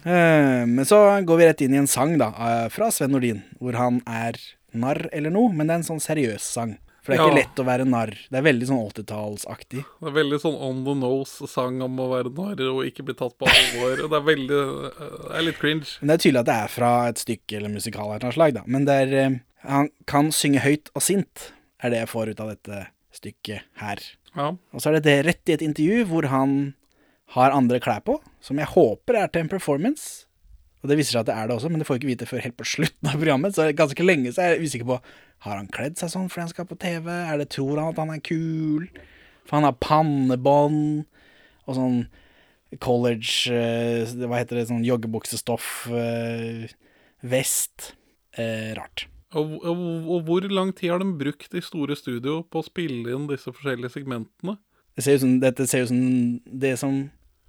Eh, 0.03 0.67
Men 0.67 0.85
så 0.85 1.21
går 1.21 1.37
vi 1.37 1.45
rett 1.45 1.61
inn 1.61 1.73
i 1.73 1.77
en 1.77 1.87
sang, 1.87 2.17
da, 2.19 2.33
eh, 2.35 2.67
fra 2.67 2.91
Sven 2.91 3.11
Nordin, 3.15 3.43
hvor 3.61 3.79
han 3.79 4.01
er 4.03 4.35
narr 4.73 5.07
eller 5.13 5.31
noe, 5.31 5.53
men 5.53 5.67
det 5.67 5.73
er 5.73 5.77
en 5.85 5.91
sånn 5.93 6.03
seriøs 6.03 6.43
sang. 6.43 6.75
For 7.03 7.11
det 7.11 7.19
er 7.19 7.25
ikke 7.25 7.35
Ja. 7.35 7.39
lett 7.43 7.59
å 7.59 7.65
være 7.67 7.85
narr. 7.85 8.13
Det 8.31 8.37
er 8.39 8.45
veldig 8.45 8.67
sånn 8.69 8.79
80-tallsaktig. 8.87 9.81
Det 9.99 10.07
er 10.07 10.15
veldig 10.15 10.39
sånn 10.39 10.55
on 10.55 10.83
the 10.85 10.93
nose-sang 10.95 11.81
om 11.83 11.97
å 11.99 12.05
være 12.13 12.31
narr 12.33 12.61
og 12.71 12.85
ikke 12.87 13.03
bli 13.03 13.13
tatt 13.19 13.35
på 13.37 13.45
alvor. 13.51 13.97
Det 13.97 14.19
er 14.19 14.27
veldig 14.29 14.61
Det 15.27 15.35
er 15.35 15.41
litt 15.43 15.59
cringe. 15.59 15.97
Men 16.01 16.07
det 16.07 16.13
er 16.15 16.23
tydelig 16.23 16.39
at 16.39 16.45
det 16.45 16.55
er 16.63 16.67
fra 16.71 16.91
et 17.09 17.15
stykke 17.19 17.57
eller 17.59 17.69
musikal 17.69 18.07
av 18.13 18.23
et 18.23 18.33
slag, 18.33 18.53
da. 18.55 18.63
Men 18.65 18.85
det 18.85 18.95
er 19.01 19.13
eh, 19.25 19.39
Han 19.65 19.89
kan 20.07 20.31
synge 20.31 20.59
høyt 20.59 20.89
og 20.95 21.01
sint, 21.01 21.51
er 21.81 21.89
det 21.89 21.99
jeg 21.99 22.09
får 22.09 22.29
ut 22.33 22.39
av 22.43 22.49
dette 22.49 22.87
stykket 23.15 23.61
her. 23.79 23.97
Ja. 24.35 24.49
Og 24.73 24.79
så 24.81 24.87
er 24.89 24.99
det 24.99 25.03
det 25.03 25.25
rett 25.25 25.49
i 25.49 25.53
et 25.53 25.61
intervju 25.61 26.05
hvor 26.09 26.27
han 26.27 26.73
har 27.35 27.51
andre 27.51 27.79
klær 27.79 28.01
på, 28.03 28.19
som 28.41 28.57
jeg 28.59 28.67
håper 28.67 29.15
er 29.15 29.27
til 29.31 29.41
en 29.45 29.49
performance. 29.49 30.25
Og 30.83 30.91
det 30.91 30.97
viser 30.99 31.15
seg 31.15 31.23
at 31.23 31.29
det 31.29 31.35
er 31.39 31.47
det 31.47 31.55
også, 31.55 31.69
men 31.71 31.79
det 31.79 31.85
får 31.87 31.95
vi 31.95 32.01
ikke 32.01 32.11
vite 32.11 32.27
før 32.27 32.41
helt 32.43 32.57
på 32.59 32.67
slutten 32.67 33.07
av 33.07 33.15
programmet. 33.15 33.55
Så 33.55 33.69
ganske 33.71 34.03
lenge 34.03 34.33
så 34.35 34.43
er 34.43 34.53
jeg 34.53 34.67
usikker 34.67 34.89
på 34.89 34.97
Har 35.47 35.55
han 35.55 35.69
kledd 35.71 35.95
seg 35.99 36.11
sånn 36.11 36.27
fordi 36.31 36.43
han 36.43 36.51
skal 36.51 36.67
på 36.67 36.79
TV. 36.79 37.07
Er 37.07 37.39
det 37.39 37.49
Tror 37.55 37.79
han 37.79 37.93
at 37.93 38.01
han 38.01 38.11
er 38.11 38.23
kul? 38.23 38.89
For 39.47 39.57
han 39.57 39.67
har 39.67 39.79
pannebånd 39.79 41.05
og 41.63 41.77
sånn 41.77 41.97
college 42.83 43.53
eh, 43.53 44.11
Hva 44.25 44.41
heter 44.41 44.59
det, 44.59 44.67
sånn 44.71 44.83
joggebuksestoff 44.83 45.69
eh, 45.95 46.67
Vest. 47.23 47.93
Eh, 48.35 48.73
rart. 48.75 49.05
Og, 49.39 49.53
og, 49.63 49.83
og 50.11 50.27
hvor 50.27 50.45
lang 50.51 50.73
tid 50.75 50.91
har 50.91 50.99
de 50.99 51.07
brukt 51.17 51.55
i 51.55 51.63
store 51.63 51.95
studio 51.95 52.41
på 52.43 52.59
å 52.59 52.65
spille 52.65 53.13
inn 53.15 53.29
disse 53.29 53.53
forskjellige 53.53 53.93
segmentene? 53.95 54.57
Det 54.97 55.05
ser 55.05 55.15
ut 55.15 55.23
som, 55.23 55.37
dette 55.41 55.67
ser 55.69 55.85
ut 55.85 55.93
som 55.93 56.03
det 56.43 56.73
som 56.81 56.99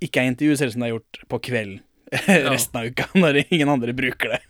ikke 0.05 0.23
er 0.23 0.31
intervju, 0.31 0.55
ser 0.57 0.71
ut 0.71 0.77
som 0.77 0.85
det 0.85 0.93
er 0.93 0.95
gjort 0.95 1.21
på 1.33 1.41
kvelden 1.51 1.83
resten 2.53 2.81
av 2.81 2.87
uka, 2.91 3.09
når 3.15 3.45
ingen 3.49 3.69
andre 3.73 3.93
bruker 3.97 4.37
det. 4.37 4.43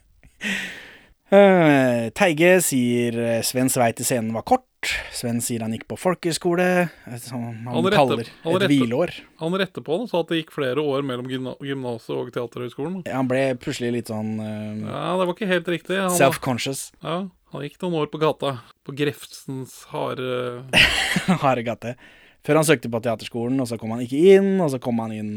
Eh, 1.34 2.10
Teige 2.14 2.58
sier 2.62 3.16
eh, 3.18 3.40
Svens 3.46 3.74
vei 3.80 3.90
til 3.96 4.06
scenen 4.06 4.34
var 4.36 4.44
kort. 4.46 4.68
Sven 5.16 5.38
sier 5.40 5.62
han 5.64 5.72
gikk 5.72 5.86
på 5.88 5.96
folkehøyskole, 5.96 6.66
eh, 7.08 7.14
som 7.22 7.40
han, 7.46 7.62
Han 7.72 7.86
rette- 7.86 7.96
kaller 7.96 8.28
han 8.42 8.52
et 8.52 8.60
rette- 8.62 8.68
hvileår. 8.68 9.14
Han 9.40 9.56
retter 9.58 9.82
på 9.86 9.96
det, 10.02 10.10
sa 10.12 10.20
at 10.20 10.28
det 10.28 10.42
gikk 10.42 10.52
flere 10.54 10.84
år 10.84 11.00
mellom 11.08 11.30
gymna- 11.32 11.56
gymnaset 11.64 12.12
og 12.12 12.28
Teaterhøgskolen. 12.34 13.00
Han 13.08 13.30
ble 13.30 13.46
plutselig 13.56 13.94
litt 13.96 14.12
sånn 14.12 14.34
uh, 14.36 14.84
Ja, 14.84 15.16
det 15.18 15.24
var 15.26 15.32
ikke 15.34 15.48
helt 15.50 15.70
riktig. 15.72 15.96
Self-conscious. 16.18 16.90
ja, 17.02 17.16
Han 17.54 17.64
gikk 17.64 17.80
noen 17.82 17.96
år 18.02 18.12
på 18.12 18.20
gata. 18.20 18.58
På 18.84 18.92
Grefsens 18.94 19.86
harde 19.94 20.66
harde 21.46 21.64
gate. 21.64 21.96
Før 22.44 22.60
han 22.60 22.68
søkte 22.68 22.92
på 22.92 23.00
teaterskolen, 23.00 23.56
og 23.64 23.66
så 23.72 23.80
kom 23.80 23.96
han 23.96 24.04
ikke 24.04 24.20
inn, 24.36 24.58
og 24.60 24.68
så 24.74 24.78
kom 24.84 25.00
han 25.00 25.16
inn 25.16 25.32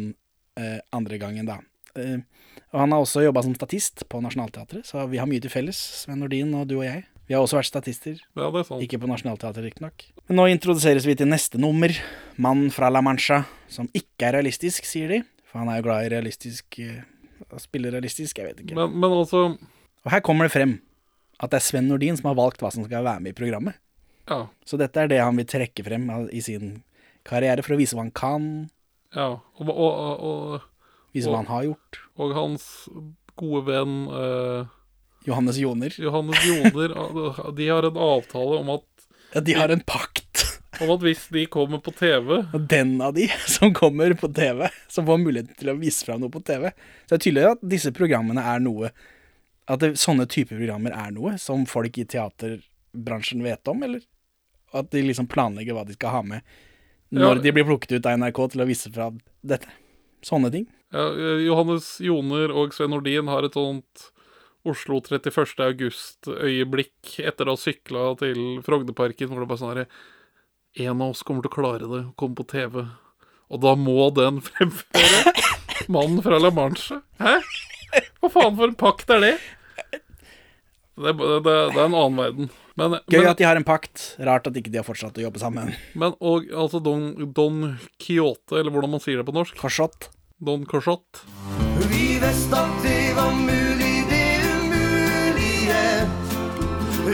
uh, 0.59 0.77
andre 0.91 1.17
gangen, 1.23 1.47
da. 1.47 1.61
Eh, 1.99 2.63
og 2.73 2.81
han 2.81 2.93
har 2.93 3.03
også 3.03 3.23
jobba 3.23 3.43
som 3.45 3.55
statist 3.55 4.03
på 4.11 4.19
Nationaltheatret, 4.23 4.87
så 4.87 5.05
vi 5.09 5.19
har 5.21 5.29
mye 5.29 5.43
til 5.43 5.51
felles, 5.51 5.77
Sven 6.03 6.19
Nordin 6.21 6.53
og 6.57 6.67
du 6.69 6.79
og 6.79 6.87
jeg. 6.87 7.05
Vi 7.27 7.35
har 7.35 7.43
også 7.43 7.57
vært 7.59 7.69
statister. 7.69 8.19
Ja, 8.39 8.47
det 8.53 8.61
er 8.61 8.67
sant. 8.69 8.83
Ikke 8.83 8.99
på 9.03 9.09
Nationaltheatret, 9.09 9.65
riktignok. 9.67 10.05
Men 10.29 10.39
nå 10.39 10.47
introduseres 10.51 11.07
vi 11.07 11.15
til 11.19 11.27
neste 11.27 11.59
nummer. 11.59 11.91
Mann 12.39 12.69
fra 12.71 12.91
La 12.93 13.01
Mancha, 13.03 13.41
som 13.71 13.89
ikke 13.95 14.29
er 14.29 14.37
realistisk, 14.37 14.87
sier 14.87 15.11
de. 15.11 15.21
For 15.47 15.59
han 15.59 15.71
er 15.71 15.81
jo 15.81 15.87
glad 15.87 16.07
i 16.07 16.11
realistisk 16.11 16.79
eh, 16.83 17.03
Å 17.51 17.59
spille 17.61 17.91
realistisk, 17.93 18.39
jeg 18.39 18.49
vet 18.49 18.63
ikke. 18.63 18.75
Men, 18.75 18.95
men 18.99 19.13
altså 19.21 19.43
Og 19.55 20.11
her 20.11 20.23
kommer 20.25 20.47
det 20.47 20.55
frem 20.55 20.77
at 21.37 21.51
det 21.53 21.59
er 21.59 21.67
Sven 21.67 21.85
Nordin 21.87 22.17
som 22.17 22.31
har 22.31 22.39
valgt 22.39 22.63
hva 22.63 22.71
som 22.73 22.83
skal 22.87 23.05
være 23.05 23.21
med 23.23 23.35
i 23.35 23.37
programmet. 23.37 23.77
Ja. 24.27 24.47
Så 24.67 24.79
dette 24.81 25.03
er 25.03 25.11
det 25.11 25.19
han 25.21 25.37
vil 25.37 25.47
trekke 25.47 25.85
frem 25.85 26.07
i 26.33 26.41
sin 26.43 26.79
karriere, 27.27 27.61
for 27.63 27.75
å 27.75 27.79
vise 27.79 27.95
hva 27.95 28.07
han 28.07 28.15
kan, 28.15 28.47
ja. 29.15 29.27
Og, 29.59 29.69
og, 29.71 30.23
og, 30.27 30.65
og, 31.07 31.13
vise 31.15 31.29
hva 31.31 31.39
han 31.43 31.51
har 31.51 31.63
gjort. 31.69 31.99
og 32.17 32.33
hans 32.37 32.65
gode 33.37 33.63
venn 33.67 33.95
eh, 34.09 34.65
Johannes 35.27 35.57
Joner. 35.59 35.93
Johannes 35.99 36.45
Joner 36.47 36.93
De 37.57 37.67
har 37.67 37.83
en 37.89 37.97
avtale 37.97 38.59
om 38.61 38.69
at, 38.77 38.85
Ja, 39.33 39.41
de 39.41 39.53
har 39.57 39.69
en 39.73 39.81
pakt. 39.83 40.23
om 40.81 40.91
at 40.93 41.01
hvis 41.01 41.27
de 41.33 41.45
kommer 41.51 41.81
på 41.83 41.91
TV 41.97 42.37
Og 42.53 42.67
den 42.69 42.99
av 43.01 43.13
de 43.17 43.27
som 43.57 43.73
kommer 43.73 44.13
på 44.17 44.29
TV, 44.33 44.67
som 44.87 45.05
får 45.09 45.19
muligheten 45.23 45.57
til 45.57 45.69
å 45.73 45.77
vise 45.79 46.05
fram 46.07 46.21
noe 46.21 46.29
på 46.33 46.43
TV. 46.47 46.69
Så 47.05 47.15
det 47.15 47.17
er 47.19 47.23
tydelig 47.25 47.47
at 47.51 47.65
disse 47.75 47.91
programmene 47.97 48.43
er 48.55 48.59
noe 48.63 48.91
At 49.67 49.81
det, 49.83 49.95
sånne 49.99 50.27
typer 50.31 50.57
programmer 50.61 50.93
er 50.95 51.11
noe 51.11 51.35
som 51.41 51.65
folk 51.67 51.97
i 51.99 52.05
teaterbransjen 52.07 53.43
vet 53.43 53.67
om, 53.67 53.83
eller? 53.83 54.01
At 54.75 54.89
de 54.91 55.01
liksom 55.03 55.27
planlegger 55.31 55.75
hva 55.77 55.83
de 55.87 55.95
skal 55.97 56.09
ha 56.17 56.21
med 56.23 56.41
når 57.11 57.37
Ja. 57.37 57.41
de 57.41 57.51
blir 57.55 57.63
plukket 57.63 57.91
ut 58.01 58.05
av 58.09 58.17
NRK 58.19 58.39
til 58.51 58.61
å 58.61 58.65
vise 58.67 58.89
fra 58.91 59.05
dette. 59.47 59.69
Sånne 60.27 60.49
ting. 60.51 60.65
Eh, 60.93 61.45
Johannes 61.47 61.97
Joner 62.03 62.53
og 62.53 62.75
Sven 62.75 62.93
Nordin 62.93 63.31
har 63.31 63.47
et 63.47 63.57
sånt 63.57 64.07
Oslo 64.67 64.99
31. 64.99 65.55
august-øyeblikk 65.63 67.17
etter 67.23 67.47
å 67.47 67.55
ha 67.55 67.61
sykla 67.61 68.07
til 68.19 68.59
Frognerparken, 68.65 69.31
hvor 69.31 69.43
det 69.43 69.49
bare 69.49 69.61
sånn 69.61 69.73
herre 69.73 69.87
En 70.77 71.01
av 71.01 71.13
oss 71.13 71.23
kommer 71.25 71.45
til 71.45 71.53
å 71.53 71.55
klare 71.55 71.87
det, 71.89 72.01
komme 72.19 72.37
på 72.37 72.45
TV. 72.51 72.83
Og 73.47 73.61
da 73.63 73.73
må 73.79 74.09
den 74.13 74.41
fremføre 74.49 75.33
mannen 75.89 76.21
fra 76.25 76.39
La 76.41 76.51
Manche. 76.53 76.99
Hæ? 77.21 77.39
Hva 78.21 78.29
faen 78.33 78.57
for 78.59 78.67
en 78.67 78.77
pakt 78.77 79.13
er 79.15 79.23
det? 79.23 79.35
Det, 80.97 81.13
det, 81.13 81.41
det 81.45 81.53
er 81.53 81.83
en 81.85 81.95
annen 81.95 82.17
verden. 82.17 82.49
Men, 82.77 82.99
Gøy 83.09 83.21
men, 83.23 83.31
at 83.31 83.39
de 83.39 83.45
har 83.47 83.57
en 83.57 83.65
pakt. 83.65 84.03
Rart 84.21 84.49
at 84.49 84.57
ikke 84.59 84.73
de 84.73 84.81
har 84.81 84.85
fortsatt 84.85 85.17
å 85.17 85.23
jobbe 85.23 85.41
sammen. 85.41 85.71
men 85.97 86.13
og 86.17 86.45
altså 86.53 86.81
Don, 86.83 87.31
Don 87.33 87.77
Quixote, 88.01 88.59
eller 88.59 88.73
hvordan 88.73 88.93
man 88.93 89.01
sier 89.01 89.21
det 89.21 89.25
på 89.25 89.33
norsk? 89.33 89.57
Korsott. 89.61 90.09
Don 90.39 90.65
Cochot. 90.65 91.23
Vi 91.89 92.19
visste 92.21 92.57
at 92.59 92.83
det 92.83 93.13
var 93.17 93.31
mulig, 93.33 93.93
det 94.09 94.27
umulige. 94.51 95.83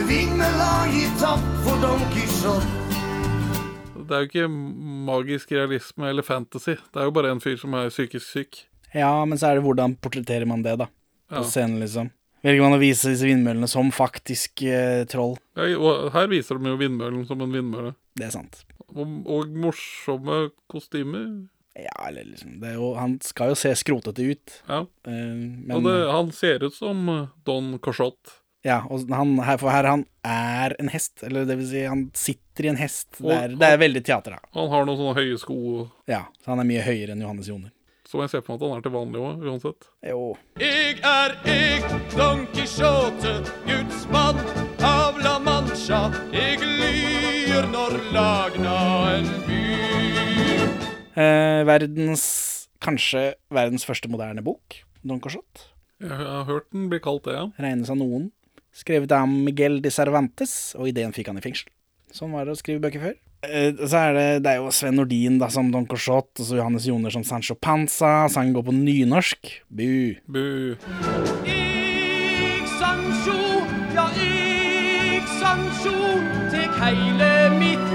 Vingene 0.10 0.50
gitt 0.92 1.16
tapp 1.22 1.46
for 1.64 1.80
Don 1.84 2.04
Quijote. 2.14 2.82
Det 4.04 4.18
er 4.18 4.26
jo 4.26 4.28
ikke 4.28 4.48
magisk 5.08 5.54
realisme 5.56 6.10
eller 6.12 6.26
fantasy. 6.28 6.76
Det 6.76 7.00
er 7.00 7.08
jo 7.08 7.14
bare 7.16 7.32
en 7.32 7.40
fyr 7.42 7.56
som 7.62 7.74
er 7.80 7.88
psykisk 7.94 8.28
syk. 8.28 8.60
Ja, 8.94 9.14
men 9.26 9.40
så 9.40 9.48
er 9.50 9.58
det 9.58 9.64
hvordan 9.66 9.96
portretterer 10.04 10.46
man 10.50 10.62
det, 10.66 10.76
da? 10.84 10.90
På 11.32 11.40
Ja. 11.40 11.48
scenen, 11.48 11.80
liksom. 11.80 12.12
Velger 12.44 12.62
man 12.62 12.76
å 12.76 12.82
vise 12.82 13.08
disse 13.14 13.24
vindmøllene 13.26 13.70
som 13.72 13.88
faktisk 13.96 14.62
eh, 14.68 15.06
troll? 15.08 15.38
Ja, 15.56 15.70
og 15.80 16.12
her 16.12 16.28
viser 16.28 16.60
de 16.60 16.70
jo 16.74 16.76
vindmøllen 16.78 17.24
som 17.26 17.40
en 17.42 17.56
vindmølle. 17.56 17.96
Det 18.20 18.28
er 18.28 18.36
sant. 18.36 18.66
Og, 18.94 19.08
og 19.26 19.48
morsomme 19.56 20.50
kostymer. 20.70 21.48
Ja, 21.76 22.08
eller 22.08 22.24
liksom 22.30 22.60
det 22.62 22.70
er 22.70 22.78
jo, 22.78 22.92
Han 23.00 23.16
skal 23.26 23.50
jo 23.50 23.56
se 23.58 23.72
skrotete 23.76 24.22
ut. 24.30 24.60
Ja. 24.68 24.84
eh, 25.10 25.12
men 25.66 25.72
og 25.80 25.84
det, 25.88 25.96
han 26.12 26.32
ser 26.32 26.64
ut 26.68 26.76
som 26.78 27.08
eh, 27.10 27.28
Don 27.46 27.78
Cochot. 27.82 28.40
Ja, 28.64 28.78
og 28.88 29.10
han, 29.12 29.34
her, 29.44 29.58
for 29.60 29.74
her 29.74 29.84
han 29.90 30.06
er 30.24 30.76
en 30.80 30.88
hest. 30.94 31.24
Eller 31.28 31.44
det 31.50 31.58
vil 31.60 31.68
si, 31.68 31.82
han 31.90 32.06
sitter 32.16 32.64
i 32.66 32.70
en 32.72 32.78
hest. 32.80 33.10
Det 33.18 33.34
er, 33.36 33.56
det 33.60 33.72
er 33.74 33.82
veldig 33.82 34.04
teater, 34.08 34.38
da. 34.38 34.52
Han 34.56 34.70
har 34.72 34.86
noen 34.88 35.02
sånne 35.02 35.18
høye 35.18 35.40
sko 35.42 35.58
Ja, 36.08 36.22
så 36.44 36.54
han 36.54 36.62
er 36.64 36.70
mye 36.70 36.86
høyere 36.86 37.12
enn 37.18 37.26
Johannes 37.26 37.50
Joner. 37.52 37.74
som 38.08 38.22
jeg 38.22 38.30
ser 38.30 38.42
på 38.46 38.54
meg 38.54 38.62
at 38.62 38.70
han 38.70 38.78
er 38.78 38.84
til 38.86 38.94
vanlig 38.94 39.22
òg, 39.26 39.44
uansett. 39.50 39.88
Jo. 40.06 40.22
Jeg 40.62 41.00
er 41.02 41.34
eg, 41.50 41.88
Don 42.14 42.46
Quijote, 42.54 43.34
gudsmann 43.66 44.38
av 44.86 45.18
La 45.26 45.40
Mancha. 45.42 46.04
Jeg 46.32 46.62
lyr 46.62 47.66
når 47.74 47.98
lagna 48.14 48.78
en 49.18 49.28
by. 49.48 49.53
Eh, 51.14 51.62
verdens 51.70 52.26
Kanskje 52.84 53.36
verdens 53.54 53.86
første 53.88 54.10
moderne 54.12 54.42
bok, 54.44 54.82
Don 55.08 55.22
Cochot. 55.24 55.70
Jeg 56.04 56.12
har 56.20 56.44
hørt 56.50 56.66
den 56.74 56.90
bli 56.92 57.00
kalt 57.00 57.24
det, 57.24 57.38
ja. 57.38 57.46
Regnes 57.64 57.92
av 57.94 57.96
noen. 57.96 58.26
Skrevet 58.76 59.14
av 59.16 59.30
Miguel 59.30 59.78
de 59.80 59.92
Cervantes, 59.94 60.74
og 60.76 60.90
ideen 60.90 61.14
fikk 61.16 61.30
han 61.32 61.40
i 61.40 61.44
fengsel. 61.46 61.70
Sånn 62.12 62.34
var 62.36 62.44
det 62.44 62.58
å 62.58 62.60
skrive 62.60 62.84
bøker 62.84 63.06
før. 63.06 63.16
Eh, 63.48 63.72
så 63.88 64.02
er 64.02 64.18
det, 64.18 64.28
det 64.44 64.52
er 64.52 64.60
jo 64.60 64.74
Sven 64.76 65.00
Nordin 65.00 65.40
da 65.40 65.48
som 65.54 65.72
Don 65.72 65.88
Cochot, 65.88 66.34
og 66.36 66.44
så 66.50 66.60
Johannes 66.60 66.90
Joner 66.90 67.14
som 67.16 67.24
Sancho 67.24 67.56
Panza. 67.56 68.28
Sangen 68.34 68.58
går 68.58 68.68
på 68.68 68.76
nynorsk. 68.76 69.54
Bu. 69.72 70.20
Bu. 70.28 70.46
Ik 71.48 72.68
Sancho, 72.82 73.40
ja, 73.96 74.10
ik 74.20 75.34
Sancho, 75.40 75.96
tek 76.52 76.80
heile 76.84 77.34
mitt 77.62 77.93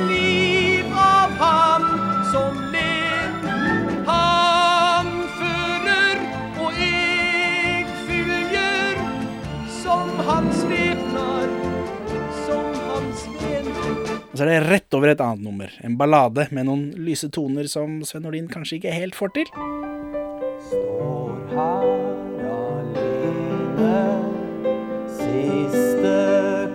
Og 14.39 14.45
så 14.45 14.47
er 14.47 14.61
det 14.63 14.71
rett 14.71 14.95
over 14.95 15.11
et 15.11 15.19
annet 15.25 15.43
nummer. 15.43 15.73
En 15.83 15.97
ballade 15.99 16.45
med 16.55 16.69
noen 16.69 16.83
lyse 17.03 17.27
toner 17.35 17.67
som 17.67 17.97
Sven 18.07 18.23
Nordin 18.23 18.47
kanskje 18.47 18.77
ikke 18.77 18.93
helt 18.95 19.17
får 19.19 19.33
til. 19.35 19.49
Står 20.63 21.57
her 21.57 22.45
alene. 22.47 23.97
Siste 25.17 26.13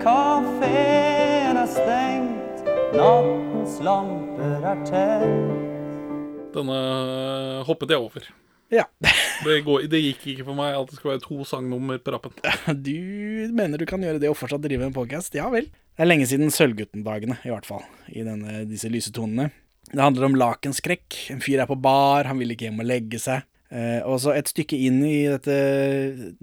kafeen 0.03 1.61
er 1.61 1.69
stengt. 1.71 2.67
Nattens 2.97 3.77
lamper 3.87 4.67
er 4.73 4.81
tent. 4.89 6.51
Denne 6.57 6.81
hoppet 7.63 7.95
jeg 7.95 8.03
over. 8.09 8.27
Ja. 8.75 8.89
Det, 9.43 9.61
går, 9.63 9.87
det 9.91 9.99
gikk 9.99 10.27
ikke 10.33 10.49
for 10.49 10.55
meg 10.55 10.75
at 10.75 10.91
det 10.91 10.95
skulle 10.99 11.15
være 11.15 11.23
to 11.23 11.47
sangnummer 11.47 11.97
på 12.03 12.11
rappen. 12.13 12.35
Du 12.75 13.47
mener 13.55 13.79
du 13.79 13.87
kan 13.87 14.03
gjøre 14.03 14.19
det 14.19 14.29
og 14.31 14.37
fortsatt 14.39 14.63
drive 14.63 14.83
en 14.87 14.95
podcast? 14.95 15.35
Ja 15.35 15.47
vel. 15.51 15.71
Det 15.93 16.01
er 16.01 16.09
lenge 16.09 16.25
siden 16.29 16.49
Sølvgutten-dagene, 16.53 17.37
i 17.45 17.51
hvert 17.53 17.67
fall, 17.69 17.83
i 18.09 18.23
denne, 18.25 18.63
disse 18.69 18.89
lyse 18.89 19.13
tonene. 19.13 19.51
Det 19.91 20.01
handler 20.01 20.25
om 20.25 20.37
lakenskrekk. 20.39 21.17
En 21.33 21.41
fyr 21.43 21.61
er 21.61 21.69
på 21.69 21.77
bar, 21.77 22.25
han 22.25 22.39
vil 22.39 22.55
ikke 22.55 22.65
hjem 22.69 22.81
og 22.81 22.87
legge 22.89 23.19
seg. 23.21 23.45
Eh, 23.73 23.99
og 24.05 24.19
så 24.21 24.33
et 24.33 24.49
stykke 24.49 24.77
inn 24.87 24.99
i 25.05 25.25
dette 25.29 25.53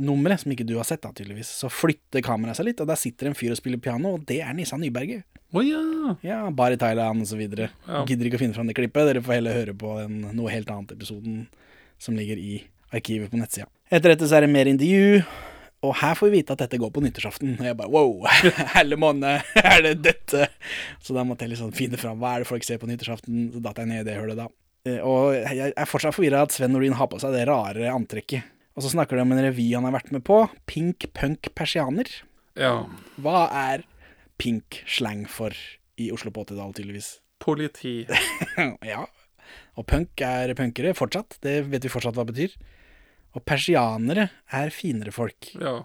nummeret, 0.02 0.42
som 0.42 0.54
ikke 0.54 0.66
du 0.66 0.76
har 0.78 0.86
sett, 0.86 1.02
da, 1.02 1.12
tydeligvis, 1.14 1.50
så 1.62 1.70
flytter 1.70 2.22
kameraet 2.26 2.58
seg 2.58 2.70
litt, 2.70 2.82
og 2.82 2.90
der 2.90 2.98
sitter 2.98 3.30
en 3.30 3.36
fyr 3.38 3.54
og 3.54 3.58
spiller 3.58 3.82
piano, 3.82 4.16
og 4.16 4.24
det 4.26 4.40
er 4.42 4.54
Nissa 4.54 4.78
Nyberget. 4.78 5.26
Oh, 5.50 5.62
ja. 5.66 5.82
Ja, 6.22 6.40
bar 6.54 6.74
i 6.74 6.78
Thailand 6.78 7.24
og 7.24 7.30
så 7.30 7.38
videre. 7.38 7.72
Ja. 7.88 8.04
Gidder 8.06 8.28
ikke 8.28 8.38
å 8.38 8.42
finne 8.44 8.54
fram 8.54 8.70
det 8.70 8.76
klippet. 8.78 9.08
Dere 9.08 9.22
får 9.26 9.40
heller 9.40 9.56
høre 9.58 9.74
på 9.74 9.96
den 9.98 10.20
noe 10.38 10.52
helt 10.54 10.70
annet 10.70 10.94
episoden 10.94 11.48
som 11.98 12.14
ligger 12.18 12.38
i 12.38 12.60
arkivet 12.94 13.32
på 13.32 13.38
nettsida. 13.38 13.66
Etter 13.90 14.14
dette 14.14 14.28
så 14.30 14.38
er 14.38 14.46
det 14.46 14.52
mer 14.54 14.70
intervju, 14.70 15.24
og 15.86 15.94
her 15.96 16.16
får 16.18 16.28
vi 16.28 16.38
vite 16.40 16.52
at 16.52 16.60
dette 16.60 16.78
går 16.80 16.90
på 16.92 17.00
nyttårsaften. 17.04 17.54
Og 17.58 17.64
jeg 17.64 17.76
bare 17.78 17.88
wow, 17.92 18.26
helle 18.76 18.98
måned, 19.00 19.46
er 19.56 19.84
det 19.86 19.94
dette? 20.04 20.48
Så 21.00 21.16
da 21.16 21.24
måtte 21.24 21.46
jeg 21.46 21.54
liksom 21.54 21.70
finne 21.76 22.00
fram 22.00 22.18
hva 22.20 22.34
er 22.36 22.42
det 22.44 22.50
folk 22.50 22.66
ser 22.66 22.80
på 22.82 22.88
nyttårsaften. 22.90 23.46
Så 23.54 23.62
datt 23.64 23.80
jeg 23.80 23.88
ned 23.88 24.02
i 24.04 24.08
det 24.10 24.18
hullet 24.20 24.36
da. 24.42 24.48
Eh, 24.88 24.98
Og 25.00 25.36
jeg 25.40 25.72
er 25.72 25.88
fortsatt 25.88 26.16
forvirra 26.16 26.42
at 26.44 26.52
Sven 26.56 26.74
Nordin 26.76 26.98
har 27.00 27.08
på 27.12 27.20
seg 27.22 27.32
det 27.36 27.46
rare 27.48 27.88
antrekket. 27.94 28.44
Og 28.76 28.84
så 28.84 28.92
snakker 28.92 29.16
de 29.18 29.24
om 29.24 29.32
en 29.34 29.42
revy 29.44 29.70
han 29.74 29.84
har 29.88 29.96
vært 29.96 30.12
med 30.14 30.22
på, 30.24 30.42
Pink 30.70 31.08
Punk 31.16 31.48
Persianer. 31.58 32.08
Ja. 32.60 32.74
Hva 33.20 33.46
er 33.70 33.82
pink 34.40 34.82
slang 34.88 35.24
for 35.28 35.52
i 36.00 36.10
Oslo 36.14 36.30
på 36.32 36.44
80-tallet, 36.46 36.76
tydeligvis? 36.78 37.08
Politi. 37.40 37.94
ja. 38.92 39.02
Og 39.80 39.86
punk 39.88 40.20
er 40.24 40.52
punkere 40.56 40.92
fortsatt. 40.96 41.38
Det 41.44 41.58
vet 41.72 41.84
vi 41.88 41.92
fortsatt 41.92 42.16
hva 42.16 42.24
det 42.28 42.34
betyr. 42.36 42.54
Og 43.36 43.44
persianere 43.46 44.28
er 44.56 44.72
finere 44.74 45.12
folk. 45.14 45.52
Ja. 45.60 45.80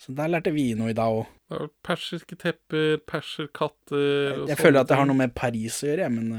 Så 0.00 0.12
der 0.16 0.28
lærte 0.32 0.52
vi 0.52 0.72
noe 0.76 0.90
i 0.92 0.96
dag 0.96 1.14
òg. 1.22 1.30
Er 1.52 1.68
persiske 1.84 2.36
tepper, 2.40 2.96
perserkatter 3.08 4.42
og 4.42 4.48
Jeg 4.48 4.58
føler 4.58 4.80
at 4.80 4.88
det 4.88 4.96
har 4.98 5.08
noe 5.08 5.18
med 5.18 5.34
Paris 5.36 5.82
å 5.84 5.90
gjøre, 5.90 6.06
jeg, 6.06 6.14
men 6.16 6.32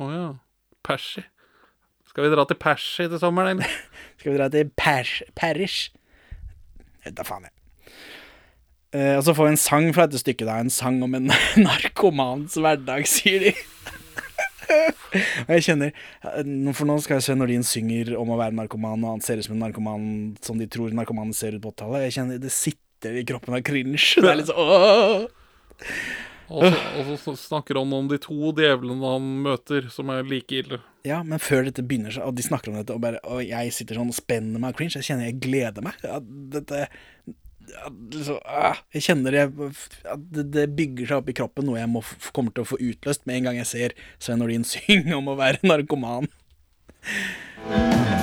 Å 0.00 0.06
oh, 0.06 0.10
ja. 0.10 0.26
Persi. 0.86 1.22
Skal 2.08 2.26
vi 2.26 2.32
dra 2.32 2.42
til 2.48 2.58
Persi 2.58 3.06
til 3.06 3.20
sommeren, 3.22 3.60
eller? 3.60 3.80
skal 4.18 4.32
vi 4.32 4.38
dra 4.40 4.48
til 4.52 4.70
Pers 4.74 5.90
vet 7.04 7.16
da 7.16 7.26
faen, 7.26 7.48
jeg. 7.48 7.56
Eh, 8.90 9.14
og 9.16 9.24
så 9.26 9.34
får 9.36 9.46
vi 9.46 9.52
en 9.54 9.60
sang 9.60 9.88
fra 9.94 10.06
dette 10.08 10.22
stykket, 10.22 10.48
da. 10.48 10.58
En 10.60 10.72
sang 10.72 10.98
om 11.06 11.14
en 11.16 11.30
narkomans 11.66 12.58
hverdag, 12.58 13.06
sier 13.08 13.46
de. 13.46 13.54
og 15.46 15.52
jeg 15.56 15.66
kjenner 15.66 15.92
For 16.76 16.88
nå 16.88 16.96
skal 17.02 17.18
jeg 17.18 17.26
se 17.26 17.36
når 17.36 17.52
de 17.52 17.58
synger 17.66 18.14
om 18.20 18.32
å 18.32 18.38
være 18.40 18.56
narkoman, 18.58 19.04
og 19.04 19.16
han 19.16 19.24
ser 19.24 19.40
ut 19.40 19.48
som 19.48 19.56
en 19.56 19.64
narkoman 19.66 20.08
som 20.44 20.60
de 20.60 20.68
tror 20.70 20.94
narkomanen 20.96 21.36
ser 21.36 21.56
ut 21.56 21.64
på 21.64 21.74
80-tallet. 21.74 22.06
Jeg 22.08 22.16
kjenner 22.18 22.42
det 22.42 22.54
sitter 22.54 23.20
i 23.20 23.26
kroppen 23.28 23.56
av 23.56 23.64
cringe. 23.66 23.98
Det 23.98 24.30
er 24.30 24.40
litt 24.40 24.52
sånn! 24.52 25.28
Og 26.50 26.64
så, 26.66 26.78
og 26.98 27.10
så 27.22 27.34
snakker 27.38 27.78
han 27.78 27.92
om 27.94 28.08
de 28.10 28.18
to 28.18 28.50
djevlene 28.58 29.12
han 29.12 29.26
møter, 29.44 29.86
som 29.94 30.10
er 30.10 30.26
like 30.26 30.56
ille. 30.64 30.80
Ja, 31.06 31.20
men 31.22 31.40
før 31.40 31.68
dette 31.68 31.84
begynner, 31.86 32.12
så, 32.12 32.24
og 32.26 32.34
de 32.36 32.44
snakker 32.44 32.72
om 32.72 32.80
dette, 32.80 32.96
og, 32.96 33.02
bare, 33.04 33.20
og 33.22 33.38
jeg 33.46 33.70
sitter 33.72 34.00
sånn 34.00 34.10
og 34.10 34.18
spenner 34.18 34.58
meg 34.58 34.74
av 34.74 34.80
cringe, 34.80 34.98
jeg 34.98 35.06
kjenner 35.06 35.30
jeg 35.30 35.38
gleder 35.44 35.86
meg. 35.86 36.02
Ja, 36.02 36.18
dette 36.56 36.88
liksom, 38.14 38.38
Jeg 38.94 39.04
kjenner 39.06 39.36
jeg, 39.36 39.70
at 40.04 40.24
det, 40.36 40.46
det 40.54 40.66
bygger 40.76 41.10
seg 41.10 41.22
opp 41.22 41.30
i 41.30 41.36
kroppen, 41.36 41.68
noe 41.68 41.80
jeg 41.80 41.90
må, 41.90 42.02
kommer 42.36 42.54
til 42.54 42.64
å 42.64 42.70
få 42.72 42.80
utløst 42.80 43.26
med 43.28 43.40
en 43.40 43.50
gang 43.50 43.60
jeg 43.60 43.70
ser 43.70 43.96
Svein 44.18 44.42
Nordin 44.42 44.66
synge 44.74 45.16
om 45.16 45.30
å 45.30 45.38
være 45.40 45.62
narkoman. 45.66 46.30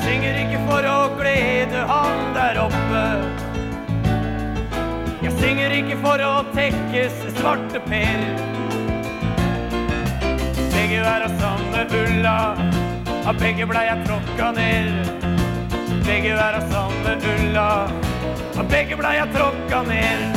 Synger 0.05 0.41
ikke 0.43 0.63
for 0.69 0.87
å 0.87 0.97
glede 1.17 1.83
han 1.89 2.33
der 2.37 2.61
oppe. 2.61 3.03
Jeg 5.23 5.33
synger 5.41 5.73
ikke 5.79 5.97
for 6.03 6.21
å 6.23 6.33
tekkes 6.53 7.15
svarte 7.39 7.81
per. 7.87 8.21
Begge 10.75 11.01
er 11.01 11.25
av 11.25 11.33
samme 11.41 11.83
ulla, 11.99 12.37
av 13.27 13.39
begge 13.41 13.67
blei 13.67 13.87
jeg 13.89 14.05
tråkka 14.05 14.51
ned. 14.55 15.25
Begge 16.07 16.37
er 16.37 16.59
av 16.61 16.69
samme 16.71 17.17
ulla, 17.33 17.69
av 18.57 18.67
begge 18.71 18.97
blei 18.97 19.15
jeg 19.19 19.29
tråkka 19.35 19.81
ned. 19.87 20.35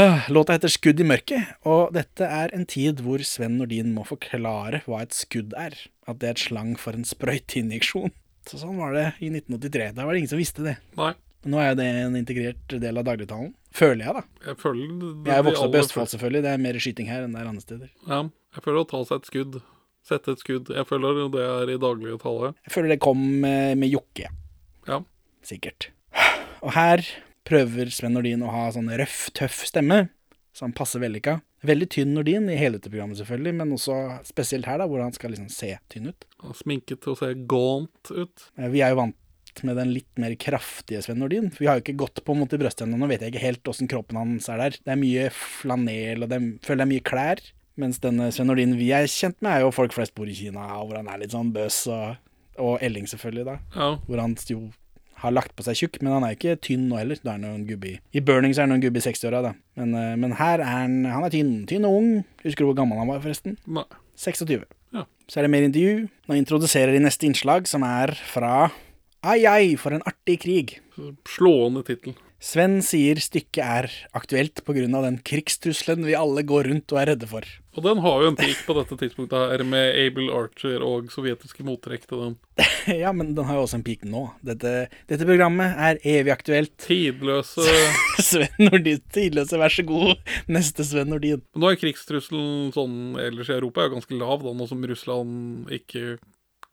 Ah, 0.00 0.22
Låta 0.32 0.54
heter 0.54 0.70
Skudd 0.72 1.00
i 1.02 1.04
mørket, 1.04 1.56
og 1.68 1.90
dette 1.92 2.24
er 2.24 2.54
en 2.56 2.64
tid 2.68 3.02
hvor 3.04 3.20
Sven 3.26 3.58
Nordin 3.58 3.90
må 3.92 4.06
forklare 4.08 4.80
hva 4.86 5.02
et 5.04 5.12
skudd 5.12 5.52
er. 5.60 5.74
At 6.08 6.22
det 6.22 6.28
er 6.30 6.36
et 6.38 6.44
slang 6.46 6.70
for 6.80 6.96
en 6.96 7.04
sprøyteinjeksjon. 7.04 8.14
Så 8.48 8.62
sånn 8.62 8.78
var 8.80 8.94
det 8.96 9.04
i 9.20 9.28
1983. 9.28 9.90
Da 9.98 10.06
var 10.06 10.16
det 10.16 10.22
ingen 10.22 10.32
som 10.32 10.40
visste 10.40 10.64
det. 10.64 10.78
Nei. 10.96 11.12
Nå 11.50 11.60
er 11.60 11.70
jo 11.72 11.76
det 11.80 11.88
en 12.06 12.16
integrert 12.16 12.78
del 12.80 13.00
av 13.00 13.06
dagligtalen. 13.10 13.52
Føler 13.76 14.06
jeg, 14.06 14.16
da. 14.16 14.48
Jeg 14.48 14.58
føler 14.60 14.88
det, 14.88 15.12
Jeg 15.28 15.36
er 15.36 15.46
vokst 15.46 15.62
opp 15.66 15.76
i 15.76 15.80
Østfold, 15.82 16.10
selvfølgelig. 16.14 16.42
Det 16.46 16.54
er 16.54 16.64
mer 16.64 16.80
skyting 16.86 17.10
her 17.12 17.26
enn 17.26 17.36
det 17.36 17.42
er 17.42 17.50
andre 17.52 17.64
steder. 17.66 17.92
Ja, 18.08 18.22
jeg 18.56 18.64
føler 18.64 18.82
å 18.82 18.88
ta 18.90 19.02
seg 19.08 19.20
et 19.20 19.30
skudd. 19.30 19.60
Sette 20.06 20.32
et 20.36 20.42
skudd. 20.42 20.72
Jeg 20.72 20.88
føler 20.88 21.26
det 21.32 21.44
er 21.44 21.72
i 21.74 21.80
dagligtale. 21.80 22.54
Jeg 22.64 22.72
føler 22.74 22.94
det 22.94 23.02
kom 23.04 23.20
med, 23.44 23.76
med 23.80 23.92
Jokke. 23.92 24.32
Ja. 24.90 25.02
Sikkert. 25.46 25.90
Og 26.60 26.74
her 26.76 27.04
prøver 27.48 27.90
Sven 27.94 28.14
Nordin 28.16 28.42
å 28.44 28.50
ha 28.52 28.66
sånn 28.74 28.90
røff, 29.00 29.28
tøff 29.36 29.62
stemme, 29.68 30.08
så 30.52 30.66
han 30.66 30.74
passer 30.76 31.02
vellykka. 31.02 31.38
Veldig 31.66 31.88
tynn 31.92 32.12
Nordin 32.16 32.48
i 32.48 32.56
hele 32.56 32.78
dette 32.78 32.90
programmet, 32.92 33.18
selvfølgelig, 33.20 33.54
men 33.58 33.72
også 33.76 33.96
spesielt 34.28 34.68
her, 34.68 34.80
da, 34.80 34.86
hvor 34.88 35.02
han 35.04 35.14
skal 35.16 35.34
liksom 35.34 35.50
se 35.52 35.74
tynn 35.92 36.10
ut. 36.12 36.26
Er 36.40 36.56
Sminket 36.56 37.08
å 37.10 37.16
se 37.18 37.32
gaunt 37.48 38.12
ut. 38.12 38.46
Vi 38.56 38.82
er 38.84 38.94
jo 38.94 39.00
vant 39.02 39.16
med 39.66 39.76
den 39.80 39.92
litt 39.92 40.20
mer 40.20 40.34
kraftige 40.40 41.02
Sven 41.04 41.20
Nordin. 41.20 41.50
Vi 41.58 41.68
har 41.68 41.78
jo 41.78 41.84
ikke 41.84 41.98
gått 42.00 42.22
på 42.24 42.36
mot 42.38 42.52
i 42.54 42.60
brøstet 42.60 42.86
ennå. 42.86 43.00
Nå 43.00 43.10
vet 43.10 43.24
jeg 43.24 43.34
ikke 43.34 43.44
helt 43.44 43.70
åssen 43.72 43.90
kroppen 43.90 44.20
hans 44.20 44.48
er 44.52 44.62
der. 44.62 44.78
Det 44.78 44.94
er 44.94 45.00
mye 45.00 45.26
flanel, 45.34 46.24
og 46.24 46.30
det 46.30 46.38
er, 46.38 46.50
føler 46.64 46.82
det 46.82 46.86
er 46.86 46.92
mye 46.94 47.08
klær. 47.10 47.42
Mens 47.80 48.00
denne 48.02 48.28
Sven 48.34 48.50
Nordin 48.50 48.76
vi 48.78 48.90
er 48.96 49.08
kjent 49.10 49.38
med, 49.40 49.52
er 49.52 49.64
jo 49.64 49.74
folk 49.74 49.94
flest 49.96 50.14
bor 50.16 50.28
i 50.28 50.36
Kina, 50.36 50.66
hvor 50.80 50.98
han 50.98 51.08
er 51.10 51.22
litt 51.22 51.34
sånn 51.34 51.52
bøs, 51.54 51.82
og, 51.92 52.16
og 52.60 52.78
Elling 52.84 53.08
selvfølgelig, 53.10 53.46
da. 53.48 53.58
Ja. 53.76 53.90
Hvor 54.06 54.22
han 54.22 54.36
jo 54.48 54.62
har 55.20 55.34
lagt 55.34 55.54
på 55.56 55.64
seg 55.66 55.78
tjukk, 55.78 56.00
men 56.02 56.14
han 56.16 56.26
er 56.26 56.36
ikke 56.36 56.58
tynn 56.64 56.88
nå 56.90 56.98
heller. 57.00 57.20
Da 57.22 57.34
er 57.34 57.38
han 57.38 57.48
jo 57.48 57.54
en 57.58 57.66
gubbe 57.68 57.92
i 57.92 57.94
I 58.16 58.24
Burning 58.24 58.54
så 58.54 58.62
er 58.62 58.68
han 58.68 58.74
noen 58.74 58.80
en 58.80 58.86
gubbe 58.86 59.00
i 59.00 59.04
60-åra, 59.04 59.42
da. 59.50 59.54
Men, 59.80 59.94
eh, 59.96 60.14
men 60.20 60.36
her 60.40 60.62
er 60.62 60.70
han 60.70 61.00
Han 61.04 61.26
er 61.26 61.34
tynn. 61.34 61.54
Tynn 61.70 61.88
og 61.88 61.96
ung. 62.00 62.12
Husker 62.44 62.64
du 62.64 62.70
hvor 62.70 62.78
gammel 62.82 63.00
han 63.00 63.10
var, 63.10 63.20
forresten? 63.24 63.58
Nei. 63.66 63.86
26. 64.20 64.64
Ja. 64.96 65.04
Så 65.30 65.40
er 65.40 65.46
det 65.46 65.52
mer 65.52 65.66
intervju. 65.68 66.08
Nå 66.28 66.36
introduserer 66.36 66.92
de 66.96 67.04
neste 67.04 67.28
innslag, 67.28 67.68
som 67.70 67.84
er 67.86 68.12
fra 68.16 68.70
Ai 69.20 69.44
ai, 69.44 69.76
for 69.76 69.92
en 69.92 70.04
artig 70.08 70.38
krig. 70.40 70.78
Slående 71.28 71.84
tittel. 71.84 72.14
Sven 72.40 72.78
sier 72.80 73.18
stykket 73.20 73.60
er 73.60 73.88
aktuelt 74.16 74.62
pga. 74.64 74.86
den 75.04 75.18
krigstrusselen 75.20 76.06
vi 76.06 76.16
alle 76.16 76.42
går 76.42 76.70
rundt 76.72 76.92
og 76.92 77.00
er 77.00 77.12
redde 77.12 77.28
for. 77.28 77.44
Og 77.78 77.84
den 77.84 78.00
har 78.02 78.22
jo 78.22 78.30
en 78.32 78.36
peak 78.38 78.64
på 78.66 78.74
dette 78.74 78.96
tidspunktet 78.98 79.52
her, 79.52 79.62
med 79.62 79.94
Abel 79.94 80.30
Archer 80.34 80.82
og 80.82 81.10
sovjetiske 81.14 81.62
mottrekk 81.66 82.08
til 82.10 82.22
den. 82.24 82.32
ja, 83.02 83.12
men 83.14 83.30
den 83.36 83.46
har 83.46 83.60
jo 83.60 83.66
også 83.66 83.78
en 83.78 83.84
peak 83.86 84.02
nå. 84.10 84.24
Dette, 84.46 84.88
dette 85.10 85.28
programmet 85.28 85.78
er 85.78 86.00
evig 86.02 86.34
aktuelt. 86.34 86.74
Tidløse 86.82 87.62
Sven 88.30 88.66
Nordin, 88.66 89.02
tidløse, 89.14 89.60
vær 89.60 89.74
så 89.74 89.84
god. 89.86 90.16
Neste 90.50 90.86
Sven 90.86 91.12
Nordin. 91.14 91.44
Nå 91.54 91.70
er 91.70 91.78
krigstrusselen 91.78 92.72
sånn 92.74 93.20
ellers 93.22 93.52
i 93.52 93.54
Europa 93.60 93.84
er 93.84 93.90
jo 93.90 94.00
ganske 94.00 94.18
lav, 94.18 94.42
da, 94.42 94.56
nå 94.56 94.66
som 94.70 94.82
Russland 94.90 95.70
ikke 95.78 96.18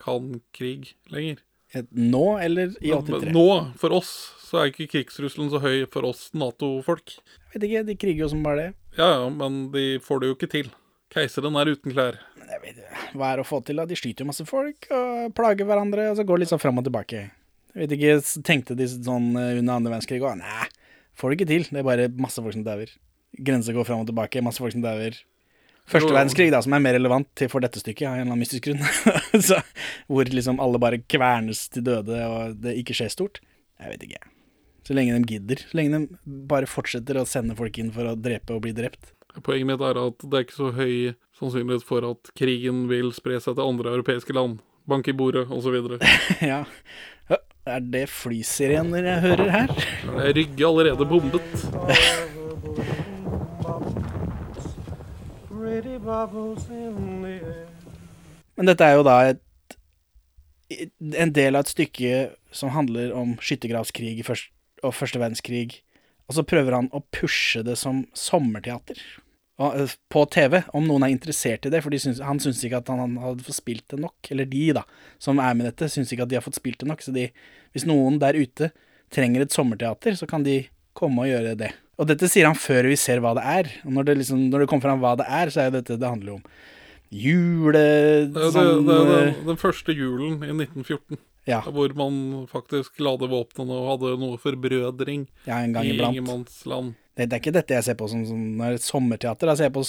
kan 0.01 0.39
krig 0.57 0.95
lenger. 1.13 1.43
Nå 1.91 2.25
eller 2.41 2.73
i 2.81 2.95
83? 2.95 3.29
Nå, 3.35 3.47
for 3.77 3.93
oss, 3.99 4.11
så 4.41 4.63
er 4.63 4.71
ikke 4.71 4.89
krigstrusselen 4.95 5.53
så 5.53 5.61
høy 5.61 5.85
for 5.93 6.07
oss 6.09 6.31
Nato-folk. 6.33 7.19
Jeg 7.51 7.59
vet 7.59 7.69
ikke, 7.69 7.85
de 7.91 7.99
kriger 8.01 8.25
jo 8.25 8.33
som 8.33 8.43
bare 8.45 8.61
det. 8.61 8.69
Ja 8.97 9.13
ja, 9.13 9.25
men 9.29 9.67
de 9.73 9.87
får 10.01 10.23
det 10.23 10.31
jo 10.31 10.37
ikke 10.39 10.53
til. 10.57 10.73
Keiseren 11.13 11.55
er 11.59 11.71
uten 11.71 11.93
klær. 11.93 12.19
Vet 12.63 12.79
Hva 13.15 13.33
er 13.33 13.41
å 13.41 13.47
få 13.47 13.59
til, 13.65 13.79
da? 13.79 13.85
De 13.87 13.95
skyter 13.97 14.23
jo 14.23 14.29
masse 14.29 14.45
folk 14.47 14.87
og 14.93 15.33
plager 15.37 15.67
hverandre, 15.67 16.09
og 16.11 16.19
så 16.19 16.25
går 16.27 16.39
det 16.39 16.45
litt 16.45 16.53
sånn 16.53 16.63
fram 16.63 16.79
og 16.81 16.87
tilbake. 16.87 17.27
Jeg 17.73 17.83
vet 17.83 17.95
ikke, 17.95 18.41
tenkte 18.47 18.77
de 18.77 18.87
sånn 18.89 19.33
eh, 19.37 19.57
under 19.59 19.77
andre 19.77 19.93
verdenskrig 19.93 20.23
òg? 20.23 20.39
Nei, 20.39 20.67
får 21.19 21.31
det 21.31 21.37
ikke 21.37 21.49
til. 21.51 21.65
Det 21.69 21.81
er 21.81 21.87
bare 21.87 22.07
masse 22.17 22.43
folk 22.43 22.55
som 22.55 22.65
dauer. 22.65 22.93
Grenser 23.37 23.75
går 23.75 23.87
fram 23.87 24.03
og 24.03 24.09
tilbake, 24.09 24.43
masse 24.43 24.63
folk 24.63 24.73
som 24.73 24.85
dauer. 24.85 25.19
Første 25.87 26.11
verdenskrig, 26.11 26.49
da, 26.51 26.59
som 26.63 26.73
er 26.75 26.81
mer 26.83 26.97
relevant 26.97 27.29
til 27.39 27.47
for 27.51 27.63
dette 27.63 27.79
stykket, 27.79 28.09
av 28.09 28.15
en 28.15 28.25
eller 28.25 28.33
annen 28.33 28.41
mystisk 28.43 28.65
grunn. 28.67 28.81
så, 29.47 29.61
hvor 30.11 30.27
liksom 30.27 30.59
alle 30.63 30.81
bare 30.83 30.99
kvernes 30.99 31.67
til 31.71 31.85
døde, 31.87 32.17
og 32.27 32.57
det 32.63 32.75
ikke 32.81 32.97
skjer 32.97 33.13
stort. 33.13 33.39
Jeg 33.79 33.93
vet 33.93 34.07
ikke. 34.09 34.23
Så 34.87 34.95
lenge 34.95 35.15
de 35.15 35.35
gidder. 35.35 35.61
Så 35.69 35.79
lenge 35.79 36.01
de 36.01 36.41
bare 36.49 36.67
fortsetter 36.67 37.19
å 37.21 37.27
sende 37.27 37.55
folk 37.59 37.77
inn 37.79 37.93
for 37.95 38.09
å 38.09 38.17
drepe 38.19 38.55
og 38.55 38.65
bli 38.65 38.73
drept. 38.75 39.13
Poenget 39.43 39.69
mitt 39.69 39.83
er 39.85 39.99
at 40.01 40.23
det 40.23 40.33
er 40.33 40.45
ikke 40.45 40.57
så 40.57 40.71
høy 40.73 41.13
sannsynlighet 41.37 41.85
for 41.85 42.05
at 42.07 42.31
krigen 42.37 42.85
vil 42.89 43.11
spre 43.15 43.37
seg 43.43 43.57
til 43.57 43.67
andre 43.67 43.93
europeiske 43.93 44.33
land. 44.33 44.57
Bank 44.87 45.09
i 45.11 45.15
bordet, 45.17 45.45
osv. 45.51 45.75
ja. 46.51 46.63
Ja, 47.29 47.37
Er 47.67 47.83
det 47.83 48.05
flysirener 48.09 49.03
jeg 49.03 49.21
hører 49.25 49.49
her? 49.51 49.73
Rygge 50.37 50.67
allerede 50.67 51.05
bombet. 51.05 51.65
Pretty 55.51 55.97
bubbles 55.99 56.69
in. 56.71 57.41
Men 58.55 58.71
dette 58.71 58.87
er 58.87 58.95
jo 58.97 59.03
da 59.05 59.17
et, 59.33 59.43
en 61.13 61.35
del 61.35 61.59
av 61.59 61.67
et 61.67 61.73
stykke 61.75 62.23
som 62.55 62.71
handler 62.73 63.11
om 63.13 63.35
skyttergravskrig 63.43 64.23
og 64.23 64.95
første 64.95 65.19
verdenskrig. 65.19 65.83
Og 66.27 66.39
så 66.39 66.47
prøver 66.47 66.79
han 66.79 66.89
å 66.95 67.03
pushe 67.13 67.61
det 67.63 67.77
som 67.79 68.05
sommerteater 68.17 68.99
på 69.57 70.23
TV, 70.29 70.59
om 70.77 70.85
noen 70.85 71.07
er 71.07 71.13
interessert 71.13 71.65
i 71.65 71.71
det. 71.73 71.81
For 71.81 71.93
de 71.93 71.99
syns, 72.01 72.21
han 72.21 72.41
syns 72.41 72.61
ikke 72.65 72.81
at 72.83 72.91
han, 72.93 73.01
han 73.01 73.15
hadde 73.23 73.45
fått 73.47 73.59
spilt 73.59 73.87
det 73.89 73.99
nok. 74.03 74.31
Eller 74.33 74.49
de, 74.49 74.67
da, 74.77 74.83
som 75.21 75.41
er 75.41 75.57
med 75.57 75.69
dette, 75.71 75.89
syns 75.89 76.13
ikke 76.13 76.27
at 76.27 76.33
de 76.33 76.37
har 76.37 76.45
fått 76.45 76.59
spilt 76.59 76.79
det 76.83 76.89
nok. 76.91 77.01
Så 77.01 77.13
de, 77.15 77.29
hvis 77.73 77.87
noen 77.89 78.19
der 78.21 78.37
ute 78.37 78.71
trenger 79.13 79.45
et 79.45 79.55
sommerteater, 79.55 80.17
så 80.19 80.29
kan 80.29 80.45
de 80.45 80.61
komme 80.97 81.25
og 81.25 81.31
gjøre 81.31 81.57
det. 81.57 81.71
Og 81.97 82.09
dette 82.09 82.29
sier 82.29 82.45
han 82.45 82.57
før 82.57 82.91
vi 82.91 82.97
ser 82.99 83.21
hva 83.23 83.33
det 83.37 83.45
er. 83.49 83.71
Og 83.87 83.95
når 83.95 84.09
det, 84.09 84.17
liksom, 84.21 84.43
når 84.51 84.63
det 84.63 84.69
kommer 84.69 84.91
fram 84.91 85.01
hva 85.01 85.15
det 85.17 85.25
er, 85.39 85.53
så 85.53 85.63
er 85.63 85.71
jo 85.71 85.77
dette 85.79 85.97
det 85.97 86.11
handler 86.11 86.37
om 86.37 86.43
jule... 87.09 87.81
Det 88.27 88.35
det, 88.35 88.51
sånn, 88.53 88.85
det, 88.85 88.99
er 88.99 89.31
eh, 89.31 89.41
den, 89.47 89.59
første 89.59 89.95
julen 89.95 90.37
i 90.43 90.51
1914. 90.51 91.17
Ja. 91.47 91.61
Hvor 91.63 91.93
man 91.97 92.45
faktisk 92.51 92.99
la 92.99 93.15
det 93.17 93.29
våpnene 93.31 93.73
og 93.73 93.91
hadde 93.93 94.15
noe 94.19 94.39
forbrødring 94.41 95.29
Ja, 95.47 95.61
en 95.61 95.73
gang 95.73 95.87
i 95.87 95.93
iblant. 95.95 96.17
ingenmannsland. 96.17 96.97
Det, 97.17 97.25
det 97.25 97.33
er 97.33 97.41
ikke 97.41 97.53
dette 97.55 97.73
jeg 97.73 97.83
ser 97.87 97.95
på 97.97 98.07
som, 98.11 98.21
som 98.29 98.61
er 98.61 98.75
sommerteater. 98.77 99.49
Jeg 99.49 99.57
ser 99.63 99.71
på 99.73 99.81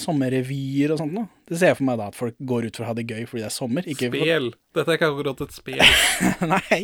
sommerrevyer 0.00 0.94
og 0.94 1.00
sånt 1.02 1.12
noe. 1.16 1.28
Det 1.50 1.58
ser 1.60 1.72
jeg 1.72 1.78
for 1.80 1.86
meg 1.90 1.98
da, 2.00 2.06
at 2.10 2.16
folk 2.16 2.36
går 2.40 2.68
ut 2.70 2.78
for 2.78 2.86
å 2.86 2.90
ha 2.90 2.94
det 2.96 3.04
gøy 3.10 3.26
fordi 3.28 3.42
det 3.44 3.50
er 3.50 3.54
sommer. 3.54 3.84
Ikke 3.90 4.08
for- 4.08 4.30
Dette 4.78 4.94
er 4.94 4.98
ikke 5.00 5.10
akkurat 5.12 5.42
et 5.44 5.54
spel. 5.56 5.82
Nei. 6.54 6.80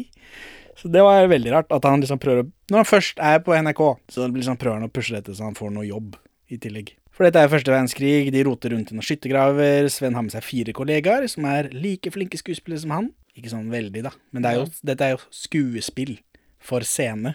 Så 0.76 0.90
det 0.92 1.00
var 1.06 1.24
veldig 1.32 1.52
rart 1.54 1.70
at 1.72 1.86
han 1.88 2.02
liksom 2.04 2.20
prøver 2.20 2.42
å 2.44 2.48
Når 2.68 2.82
han 2.82 2.88
først 2.90 3.20
er 3.22 3.38
på 3.46 3.54
NRK, 3.56 3.82
så 4.12 4.26
liksom 4.28 4.58
prøver 4.60 4.80
han 4.82 4.88
å 4.90 4.92
pushe 4.92 5.14
dette 5.16 5.32
så 5.38 5.46
han 5.48 5.56
får 5.56 5.70
noe 5.72 5.86
jobb 5.88 6.18
i 6.52 6.58
tillegg. 6.62 6.92
For 7.16 7.24
dette 7.24 7.40
er 7.40 7.48
første 7.48 7.72
verdenskrig, 7.72 8.28
de 8.34 8.42
roter 8.44 8.74
rundt 8.74 8.90
i 8.92 8.96
noen 8.98 9.06
skyttergraver. 9.06 9.88
Sven 9.88 10.12
har 10.18 10.26
med 10.26 10.34
seg 10.34 10.44
fire 10.44 10.74
kollegaer 10.76 11.24
som 11.32 11.46
er 11.48 11.70
like 11.72 12.10
flinke 12.12 12.36
skuespillere 12.36 12.82
som 12.82 12.92
han. 12.92 13.08
Ikke 13.38 13.48
sånn 13.54 13.70
veldig, 13.72 14.02
da, 14.04 14.12
men 14.32 14.44
det 14.44 14.50
er 14.52 14.58
jo, 14.60 14.66
dette 14.88 15.06
er 15.08 15.14
jo 15.16 15.22
skuespill 15.32 16.14
for 16.60 16.84
scene. 16.88 17.34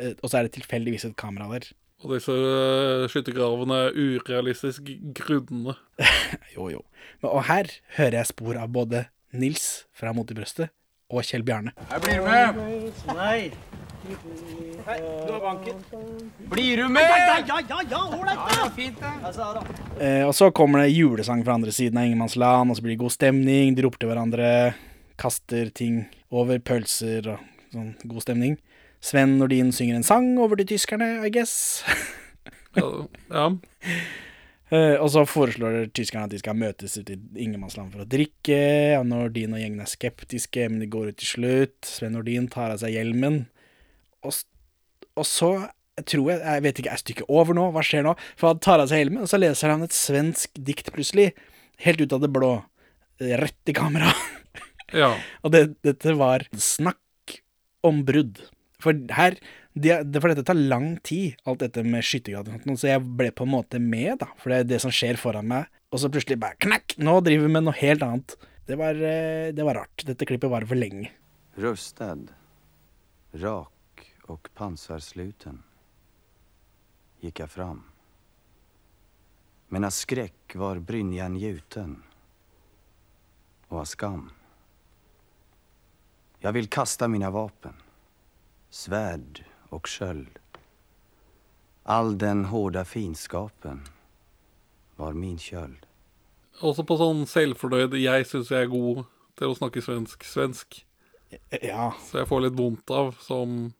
Eh, 0.00 0.14
Og 0.22 0.30
så 0.32 0.38
er 0.40 0.48
det 0.48 0.54
tilfeldigvis 0.56 1.04
et 1.10 1.14
kamera 1.20 1.50
der. 1.52 1.68
Og 2.02 2.16
disse 2.16 2.34
eh, 2.34 3.04
skyttergravene 3.12 3.76
er 3.88 3.98
urealistisk 3.98 4.90
grunne. 5.18 5.76
Jo, 6.56 6.66
jo. 6.72 6.80
Men, 7.22 7.28
og 7.30 7.44
her 7.48 7.68
hører 7.96 8.18
jeg 8.18 8.30
spor 8.32 8.58
av 8.58 8.72
både 8.74 9.04
Nils 9.32 9.84
fra 9.96 10.12
Mot 10.16 10.28
i 10.28 10.36
brøstet 10.36 10.72
og 11.12 11.22
Kjell 11.28 11.44
Bjarne. 11.46 11.72
Jeg 11.92 12.02
blir 12.04 12.22
med. 12.24 12.58
Nei. 13.12 13.52
Hei, 14.82 14.96
Du 14.98 15.30
har 15.30 15.40
banken. 15.44 15.78
Blir 16.50 16.80
du 16.82 16.88
med? 16.90 17.04
Ja, 17.06 17.36
ja, 17.46 17.58
ja, 17.68 17.78
ja, 17.92 18.00
ålreit, 18.16 18.40
da. 18.50 18.66
Fint, 18.74 18.98
det. 18.98 20.02
Eh, 20.02 20.24
og 20.26 20.34
så 20.34 20.48
kommer 20.50 20.82
det 20.82 20.90
julesang 20.96 21.44
fra 21.46 21.54
andre 21.54 21.70
siden 21.74 22.00
av 22.00 22.08
Ingemannsland, 22.08 22.72
og 22.72 22.78
så 22.78 22.82
blir 22.84 22.96
det 22.96 23.02
god 23.04 23.14
stemning. 23.14 23.76
De 23.78 23.84
roper 23.86 24.02
til 24.02 24.10
hverandre, 24.10 24.50
kaster 25.20 25.70
ting 25.76 26.02
over 26.34 26.58
pølser 26.64 27.30
og 27.36 27.46
sånn 27.72 27.92
god 28.02 28.24
stemning. 28.26 28.58
Sven 29.02 29.36
Nordin 29.40 29.72
synger 29.74 29.98
en 29.98 30.06
sang 30.06 30.28
over 30.40 30.60
til 30.60 30.74
tyskerne, 30.76 31.14
I 31.26 31.30
guess. 31.34 31.82
Ja, 32.72 32.86
ja. 33.28 33.42
Eh, 34.72 34.94
og 34.96 35.10
så 35.12 35.26
foreslår 35.28 35.90
tyskerne 35.92 36.24
at 36.24 36.32
de 36.32 36.38
skal 36.40 36.56
møtes 36.56 36.94
ute 36.96 37.12
i 37.12 37.42
ingenmannsland 37.44 37.90
for 37.92 38.00
å 38.00 38.08
drikke. 38.08 38.56
Ja, 38.94 39.02
Nordin 39.04 39.52
og 39.52 39.60
gjengen 39.60 39.82
er 39.84 39.90
skeptiske, 39.90 40.64
men 40.72 40.80
de 40.80 40.88
går 40.88 41.10
ut 41.12 41.18
til 41.20 41.28
slutt. 41.34 41.76
Sven 41.84 42.14
Nordin 42.16 42.46
tar 42.48 42.72
av 42.72 42.80
seg 42.80 42.94
hjelmen. 42.96 43.42
Og, 44.24 44.38
og 45.20 45.28
så 45.28 45.50
jeg 46.00 46.06
tror 46.14 46.30
jeg, 46.32 46.40
jeg 46.40 46.64
vet 46.64 46.80
ikke, 46.80 46.94
er 46.96 47.02
stykket 47.02 47.28
over 47.36 47.58
nå? 47.58 47.66
Hva 47.74 47.82
skjer 47.84 48.06
nå? 48.06 48.14
For 48.40 48.48
han 48.54 48.62
tar 48.64 48.80
av 48.80 48.88
seg 48.88 49.02
hjelmen, 49.02 49.26
og 49.26 49.28
så 49.28 49.42
leser 49.42 49.74
han 49.74 49.84
et 49.84 49.92
svensk 49.92 50.56
dikt 50.70 50.88
plutselig. 50.96 51.34
Helt 51.84 52.00
ut 52.00 52.16
av 52.16 52.24
det 52.24 52.32
blå. 52.32 52.54
eh, 53.20 53.36
Rett 53.42 53.68
i 53.68 53.76
kamera. 53.76 54.08
ja. 55.02 55.12
Og 55.44 55.52
det, 55.52 55.66
dette 55.84 56.16
var 56.16 56.48
snakk 56.56 57.36
om 57.84 58.00
brudd. 58.08 58.40
For 58.82 58.98
her 59.16 59.38
de, 59.72 59.94
For 60.20 60.28
dette 60.32 60.44
tar 60.44 60.58
lang 60.58 60.96
tid, 61.06 61.38
alt 61.48 61.62
dette 61.62 61.84
med 61.86 62.04
skyttergrader 62.04 62.76
så 62.76 62.90
jeg 62.90 63.04
ble 63.16 63.30
på 63.32 63.46
en 63.46 63.54
måte 63.54 63.80
med, 63.80 64.18
da. 64.20 64.28
For 64.42 64.52
det 64.52 64.58
er 64.58 64.70
det 64.74 64.82
som 64.84 64.92
skjer 64.92 65.20
foran 65.20 65.48
meg. 65.48 65.70
Og 65.92 66.02
så 66.02 66.10
plutselig 66.12 66.40
bare 66.42 66.58
knakk! 66.60 66.98
Nå 67.00 67.18
driver 67.24 67.48
vi 67.48 67.54
med 67.56 67.66
noe 67.66 67.78
helt 67.78 68.04
annet. 68.04 68.36
Det 68.68 68.76
var, 68.80 68.96
eh, 68.96 69.52
det 69.52 69.64
var 69.64 69.80
rart. 69.80 70.04
Dette 70.08 70.28
klippet 70.28 70.52
varer 70.52 70.68
for 70.68 70.78
lenge. 70.78 71.10
Rustad, 71.60 72.30
rak 73.40 74.06
og 74.32 74.48
pansarsluten 74.56 75.60
gikk 77.22 77.42
jeg 77.42 77.52
fram. 77.52 77.82
Men 79.72 79.86
av 79.88 79.94
skrekk 79.96 80.56
var 80.60 80.82
brynjan 80.84 81.36
gjuten 81.40 81.96
og 83.70 83.78
av 83.82 83.86
skam. 83.88 84.26
Jeg 86.42 86.56
vil 86.56 86.68
kaste 86.72 87.06
mine 87.08 87.30
vapen, 87.32 87.76
svärd 88.72 89.44
och 89.68 89.86
sköld. 89.86 90.38
All 91.82 92.18
den 92.18 92.44
hårda 92.44 92.84
finskapen 92.84 93.82
var 94.96 95.12
min 95.12 95.38
köld. 95.38 95.86
Også 96.60 96.84
på 96.86 96.96
sånn 96.96 97.24
selvfornøyd 97.26 97.96
Jeg 98.00 98.26
syns 98.28 98.52
jeg 98.52 98.66
er 98.66 98.70
god 98.72 99.02
til 99.36 99.52
å 99.52 99.56
snakke 99.58 99.82
svensk 99.84 100.24
svensk. 100.24 100.78
Ja. 101.60 101.90
Så 102.06 102.22
jeg 102.22 102.30
får 102.30 102.44
litt 102.46 102.56
vondt 102.56 102.92
av 102.92 103.12
som 103.20 103.72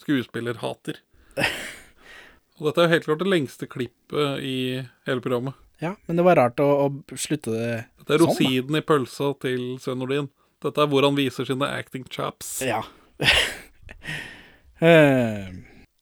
skuespiller 0.00 0.60
hater. 0.62 1.02
Og 2.58 2.68
dette 2.68 2.80
er 2.80 2.88
jo 2.88 2.94
helt 2.94 3.08
klart 3.08 3.24
det 3.24 3.30
lengste 3.34 3.68
klippet 3.68 4.40
i 4.44 4.58
hele 5.08 5.24
programmet. 5.24 5.60
Ja, 5.82 5.92
men 6.08 6.18
det 6.18 6.24
var 6.26 6.40
rart 6.40 6.58
å, 6.62 6.70
å 6.88 7.20
slutte 7.20 7.52
det 7.52 7.68
Det 8.06 8.16
er 8.16 8.24
sånn, 8.24 8.32
rosinen 8.32 8.80
i 8.80 8.82
pølsa 8.82 9.30
til 9.44 9.76
Sven 9.82 10.00
Nordin. 10.00 10.32
Dette 10.64 10.82
er 10.82 10.90
hvor 10.90 11.04
han 11.06 11.18
viser 11.18 11.46
sine 11.46 11.68
acting 11.68 12.08
chaps. 12.08 12.58
Ja. 12.64 12.80
Eh, 14.80 15.48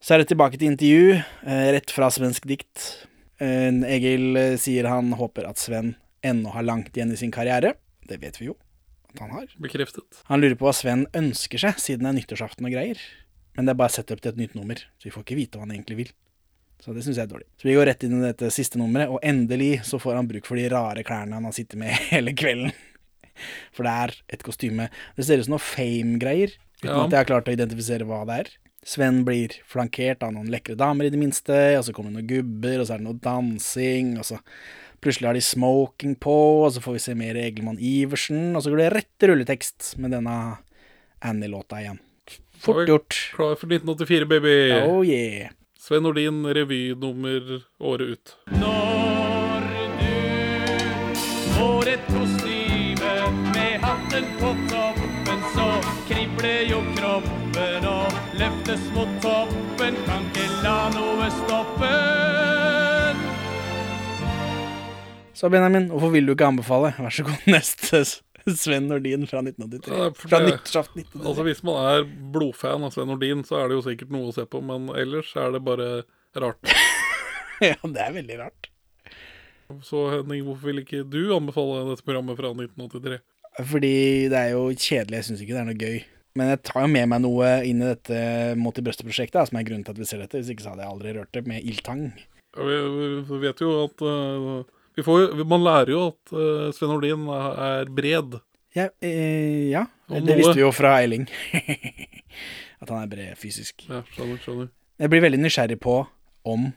Så 0.06 0.14
er 0.14 0.18
det 0.22 0.28
tilbake 0.30 0.58
til 0.60 0.68
intervju, 0.70 1.16
eh, 1.46 1.68
rett 1.74 1.90
fra 1.90 2.06
svensk 2.14 2.44
dikt. 2.46 3.06
Eh, 3.40 3.72
Egil 3.96 4.36
sier 4.60 4.86
han 4.86 5.10
håper 5.18 5.48
at 5.48 5.58
Sven 5.58 5.94
ennå 6.22 6.52
har 6.52 6.62
langt 6.62 6.92
igjen 6.96 7.12
i 7.12 7.16
sin 7.16 7.32
karriere. 7.32 7.74
Det 8.06 8.20
vet 8.20 8.38
vi 8.40 8.46
jo 8.46 8.56
at 9.14 9.20
han 9.20 9.30
har. 9.30 9.46
Bekreftet. 9.58 10.22
Han 10.28 10.40
lurer 10.40 10.54
på 10.56 10.66
hva 10.68 10.74
Sven 10.76 11.06
ønsker 11.16 11.58
seg, 11.58 11.74
siden 11.80 12.04
det 12.04 12.12
er 12.12 12.18
nyttårsaften 12.20 12.66
og 12.68 12.72
greier. 12.72 12.98
Men 13.56 13.64
det 13.66 13.72
er 13.72 13.80
bare 13.80 13.90
sett 13.90 14.10
opp 14.12 14.20
til 14.20 14.32
et 14.34 14.36
nytt 14.38 14.54
nummer, 14.54 14.76
så 14.76 15.08
vi 15.08 15.10
får 15.10 15.24
ikke 15.24 15.36
vite 15.40 15.56
hva 15.58 15.64
han 15.66 15.72
egentlig 15.74 15.96
vil. 15.96 16.10
Så 16.84 16.92
det 16.94 17.02
syns 17.02 17.16
jeg 17.16 17.24
er 17.24 17.32
dårlig. 17.32 17.46
Så 17.56 17.64
vi 17.70 17.74
går 17.74 17.86
rett 17.88 18.04
inn 18.04 18.18
i 18.20 18.26
dette 18.26 18.50
siste 18.52 18.76
nummeret, 18.78 19.08
og 19.08 19.18
endelig 19.24 19.80
så 19.88 19.98
får 19.98 20.14
han 20.20 20.28
bruk 20.28 20.44
for 20.46 20.60
de 20.60 20.68
rare 20.68 21.02
klærne 21.02 21.32
han 21.32 21.44
har 21.48 21.52
sittet 21.56 21.78
med 21.80 21.88
hele 22.12 22.34
kvelden. 22.36 22.70
For 23.72 23.82
det 23.88 23.94
er 24.04 24.14
et 24.36 24.44
kostyme. 24.44 24.90
Det 25.16 25.24
ser 25.24 25.40
ut 25.40 25.48
som 25.48 25.56
noe 25.56 25.64
fame-greier, 25.64 26.52
uten 26.84 26.92
Ja. 26.92 27.04
at 27.06 27.10
jeg 27.10 27.18
har 27.18 27.24
klart 27.32 27.48
å 27.48 27.56
identifisere 27.56 28.04
hva 28.06 28.22
det 28.28 28.38
er. 28.44 28.52
Sven 28.87 29.25
blir 29.27 29.51
flankert 29.66 30.22
av 30.22 30.31
noen 30.37 30.51
lekre 30.53 30.77
damer, 30.79 31.09
i 31.09 31.11
det 31.11 31.18
minste, 31.18 31.57
og 31.75 31.83
så 31.88 31.94
kommer 31.94 32.12
det 32.12 32.20
noen 32.20 32.29
gubber, 32.31 32.79
og 32.79 32.87
så 32.87 32.94
er 32.94 33.01
det 33.03 33.09
noe 33.09 33.18
dansing, 33.18 34.12
og 34.20 34.29
så 34.29 34.38
plutselig 35.03 35.27
har 35.27 35.35
de 35.35 35.42
smoking 35.42 36.14
på, 36.22 36.37
og 36.62 36.70
så 36.75 36.83
får 36.85 36.94
vi 36.94 37.03
se 37.03 37.16
mer 37.18 37.38
Egelmann 37.40 37.83
Iversen, 37.83 38.55
og 38.55 38.62
så 38.62 38.70
går 38.70 38.85
det 38.85 38.92
rett 38.94 39.11
til 39.18 39.33
rulletekst 39.33 39.96
med 40.03 40.14
denne 40.14 40.37
Annie-låta 41.18 41.83
igjen. 41.83 41.99
Fort 42.62 42.87
gjort. 42.87 43.18
Klar 43.35 43.59
for 43.59 43.66
1984, 43.75 44.31
baby. 44.31 44.55
Oh 44.87 45.03
yeah. 45.03 45.51
Sven 45.83 46.07
Nordin, 46.07 46.46
revynummer 46.46 47.66
året 47.83 48.14
ut. 48.14 48.37
Når 48.55 49.66
du 49.99 51.20
får 51.59 51.92
et 51.96 52.09
kostyme 52.14 53.14
med 53.51 53.83
hatten 53.83 54.35
på 54.38 54.55
toppen, 54.55 54.75
og 58.66 58.87
mot 58.96 59.11
toppen. 59.22 59.96
Kan 60.07 60.24
ikke 60.33 60.46
la 60.64 60.76
noe 60.94 61.26
stoppe. 61.31 61.90
Så 65.37 65.50
Benjamin, 65.52 65.90
hvorfor 65.92 66.11
vil 66.14 66.26
du 66.26 66.33
ikke 66.33 66.48
anbefale? 66.48 66.94
Vær 66.98 67.12
så 67.12 67.26
god, 67.29 67.44
neste 67.55 68.02
Sven 68.57 68.88
Nordin 68.90 69.26
fra 69.31 69.42
1983. 69.44 70.22
Fra 70.22 70.40
nyttårsaften 70.42 71.05
1983. 71.05 71.29
Altså 71.29 71.44
Hvis 71.46 71.62
man 71.66 71.79
er 71.92 72.07
blodfan 72.35 72.87
av 72.87 72.94
Sven 72.94 73.11
Nordin, 73.12 73.44
så 73.46 73.61
er 73.61 73.70
det 73.70 73.79
jo 73.79 73.85
sikkert 73.87 74.14
noe 74.14 74.31
å 74.31 74.35
se 74.35 74.46
på, 74.50 74.62
men 74.64 74.88
ellers 74.98 75.31
er 75.38 75.55
det 75.55 75.62
bare 75.66 75.90
rart. 76.35 76.74
ja, 77.68 77.76
det 77.83 78.02
er 78.02 78.18
veldig 78.18 78.40
rart. 78.40 78.70
Så 79.87 80.09
Henning, 80.14 80.42
hvorfor 80.46 80.72
vil 80.72 80.83
ikke 80.83 81.05
du 81.07 81.35
anbefale 81.35 81.85
dette 81.90 82.07
programmet 82.07 82.38
fra 82.38 82.50
1983? 82.55 83.22
Fordi 83.66 83.96
det 84.31 84.42
er 84.42 84.52
jo 84.55 84.68
kjedelig, 84.74 85.20
jeg 85.20 85.31
syns 85.31 85.42
ikke 85.42 85.55
det 85.55 85.62
er 85.62 85.70
noe 85.70 85.81
gøy. 85.81 86.05
Men 86.37 86.53
jeg 86.53 86.62
tar 86.68 86.85
jo 86.85 86.92
med 86.92 87.11
meg 87.11 87.22
noe 87.25 87.51
inn 87.64 87.81
i 87.81 87.90
dette 87.90 88.18
Mot 88.61 88.77
i 88.77 88.85
brøstet-prosjektet, 88.85 89.49
som 89.49 89.59
er 89.59 89.66
grunnen 89.66 89.85
til 89.87 89.96
at 89.96 90.01
vi 90.01 90.09
ser 90.09 90.22
dette. 90.22 90.40
Hvis 90.40 90.53
ikke 90.53 90.66
så 90.66 90.75
hadde 90.75 90.85
jeg 90.85 90.92
aldri 90.92 91.14
rørt 91.16 91.33
det 91.37 91.44
med 91.49 91.64
ildtang. 91.64 92.09
Vi, 92.57 92.77
vi 93.29 93.38
vet 93.42 93.61
jo 93.61 93.72
at 93.85 94.05
eh, 94.05 94.77
vi 94.96 95.05
får, 95.05 95.35
Man 95.44 95.64
lærer 95.64 95.92
jo 95.92 96.03
at 96.12 96.33
eh, 96.33 96.68
Sven 96.77 96.92
Nordin 96.92 97.27
er 97.33 97.90
bred. 97.92 98.38
Ja, 98.77 98.88
eh, 99.05 99.72
ja. 99.72 99.87
Det 100.09 100.38
visste 100.38 100.57
vi 100.57 100.64
jo 100.64 100.72
fra 100.77 100.99
Eiling. 101.01 101.27
at 102.83 102.92
han 102.92 103.03
er 103.03 103.11
bred 103.11 103.40
fysisk. 103.40 103.87
Ja, 103.88 104.03
skjønner, 104.12 104.40
skjønner. 104.44 104.72
Jeg 105.01 105.12
blir 105.12 105.25
veldig 105.25 105.40
nysgjerrig 105.42 105.81
på 105.85 105.99
om 106.49 106.70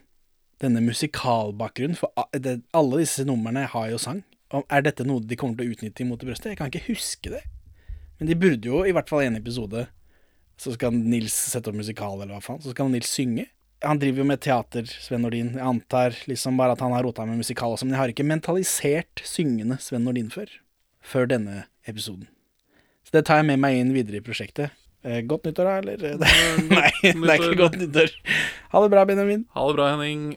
denne 0.60 0.82
musikalbakgrunnen, 0.84 1.96
for 1.96 2.12
alle 2.16 3.00
disse 3.00 3.24
numrene 3.24 3.64
har 3.72 3.88
jo 3.92 4.00
sang. 4.00 4.20
Er 4.68 4.84
dette 4.84 5.06
noe 5.08 5.22
de 5.24 5.38
kommer 5.38 5.56
til 5.56 5.70
å 5.70 5.76
utnytte 5.76 6.04
imot 6.04 6.24
i 6.24 6.28
brøstet? 6.28 6.52
Jeg 6.52 6.60
kan 6.60 6.72
ikke 6.72 6.90
huske 6.90 7.32
det. 7.32 7.44
Men 8.20 8.28
de 8.28 8.36
burde 8.36 8.68
jo 8.68 8.82
i 8.84 8.92
hvert 8.92 9.08
fall 9.08 9.24
i 9.24 9.30
en 9.30 9.38
episode 9.38 9.86
Så 10.60 10.74
skal 10.76 10.92
Nils 10.92 11.32
sette 11.32 11.72
opp 11.72 11.78
musikal, 11.78 12.18
eller 12.20 12.36
hva 12.36 12.42
faen. 12.44 12.60
Så 12.60 12.74
skal 12.74 12.90
Nils 12.92 13.08
synge. 13.08 13.46
Han 13.80 13.96
driver 13.96 14.20
jo 14.20 14.26
med 14.28 14.42
teater, 14.44 14.84
Sven 15.00 15.22
Nordin. 15.24 15.54
Jeg 15.56 15.64
antar 15.64 16.18
liksom 16.28 16.58
bare 16.60 16.74
at 16.76 16.82
han 16.84 16.92
har 16.92 17.06
rota 17.06 17.24
med 17.24 17.40
musikal 17.40 17.72
også, 17.72 17.88
men 17.88 17.96
jeg 17.96 18.02
har 18.02 18.12
ikke 18.12 18.26
mentalisert 18.28 19.22
syngende 19.24 19.78
Sven 19.80 20.04
Nordin 20.04 20.28
før. 20.32 20.52
Før 21.00 21.30
denne 21.30 21.62
episoden. 21.88 22.28
Så 23.08 23.16
det 23.16 23.24
tar 23.24 23.40
jeg 23.40 23.48
med 23.48 23.62
meg 23.64 23.78
inn 23.80 23.94
videre 23.96 24.20
i 24.20 24.26
prosjektet. 24.26 24.76
Eh, 25.00 25.22
godt 25.24 25.48
nyttår, 25.48 25.64
da, 25.64 25.78
eller? 25.80 26.28
Nei, 26.76 26.92
det 27.00 27.16
er 27.16 27.40
ikke 27.40 27.56
godt 27.62 27.80
nyttår. 27.80 28.12
Ha 28.74 28.84
det 28.84 28.92
bra, 28.92 29.08
Benjamin. 29.08 29.48
Ha 29.56 29.64
det 29.70 29.80
bra, 29.80 29.88
Henning. 29.94 30.36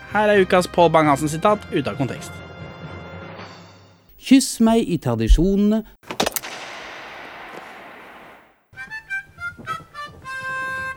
Her 0.11 0.27
er 0.27 0.41
ukas 0.41 0.67
Pål 0.67 0.89
Bang-Hansen-sitat 0.91 1.59
ute 1.71 1.89
av 1.89 1.95
kontekst. 1.95 2.31
Kyss 4.19 4.59
meg 4.59 4.83
i 4.83 4.97
tradisjonene. 4.99 5.85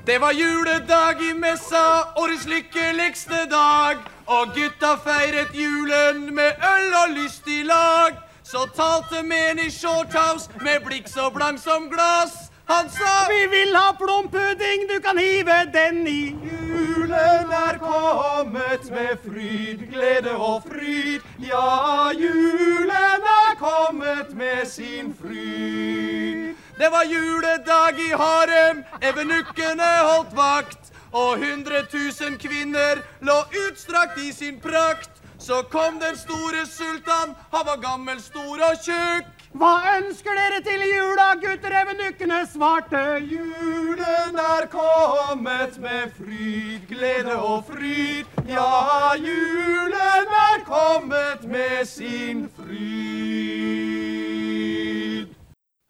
Det 0.07 0.19
var 0.21 0.33
juledag 0.33 1.23
i 1.23 1.33
messa, 1.39 1.85
årets 2.17 2.47
lykkeligste 2.47 3.47
dag. 3.51 4.03
Og 4.27 4.51
gutta 4.57 4.97
feiret 5.05 5.55
julen 5.55 6.35
med 6.35 6.51
øl 6.75 6.93
og 7.05 7.15
lystig 7.15 7.65
lag. 7.65 8.19
Så 8.43 8.67
talte 8.77 9.23
men 9.23 9.59
i 9.59 9.71
shorthouse 9.71 10.51
med 10.61 10.83
blikk 10.85 11.09
så 11.09 11.31
blank 11.31 11.63
som 11.63 11.87
glass. 11.89 12.44
Han 12.67 12.91
sa 12.91 13.27
Vi 13.29 13.47
vil 13.47 13.77
ha 13.77 13.93
plompudding, 13.93 14.87
du 14.89 15.01
kan 15.01 15.19
hive 15.19 15.65
den 15.73 16.07
i. 16.09 16.37
Julen 16.45 17.53
er 17.53 17.79
kommet 17.79 18.91
med 18.91 19.19
fryd, 19.25 19.85
glede 19.93 20.37
og 20.37 20.63
fryd. 20.69 21.21
Ja, 21.39 22.11
julen 22.13 23.29
er 23.35 23.55
kommet 23.59 24.33
med 24.37 24.67
sin 24.67 25.15
fryd. 25.21 26.55
Det 26.79 26.91
var 26.91 27.05
juledag 27.05 28.01
i 28.01 28.11
harem, 28.11 28.85
evenukkene 29.03 29.91
holdt 30.09 30.37
vakt. 30.37 30.91
Og 31.13 31.39
hundre 31.39 31.85
tusen 31.87 32.39
kvinner 32.39 32.99
lå 33.21 33.37
utstrakt 33.69 34.19
i 34.19 34.33
sin 34.33 34.59
prakt. 34.61 35.11
Så 35.39 35.63
kom 35.71 36.01
den 36.01 36.17
store 36.17 36.67
sultan, 36.67 37.37
han 37.53 37.67
var 37.67 37.77
gammel, 37.77 38.21
stor 38.23 38.65
og 38.71 38.81
tjukk. 38.83 39.44
Hva 39.55 40.01
ønsker 40.01 40.35
dere 40.35 40.57
til 40.67 40.81
jula, 40.83 41.29
gutter? 41.39 41.71
Evenukkene 41.79 42.41
svarte. 42.51 43.23
Julen 43.23 44.35
er 44.43 44.67
kommet 44.73 45.79
med 45.79 46.11
fryd, 46.17 46.83
glede 46.91 47.37
og 47.39 47.63
fryd. 47.69 48.27
Ja, 48.51 49.15
julen 49.15 50.35
er 50.41 50.59
kommet 50.67 51.47
med 51.47 51.87
sin 51.87 52.51
fryd. 52.59 53.55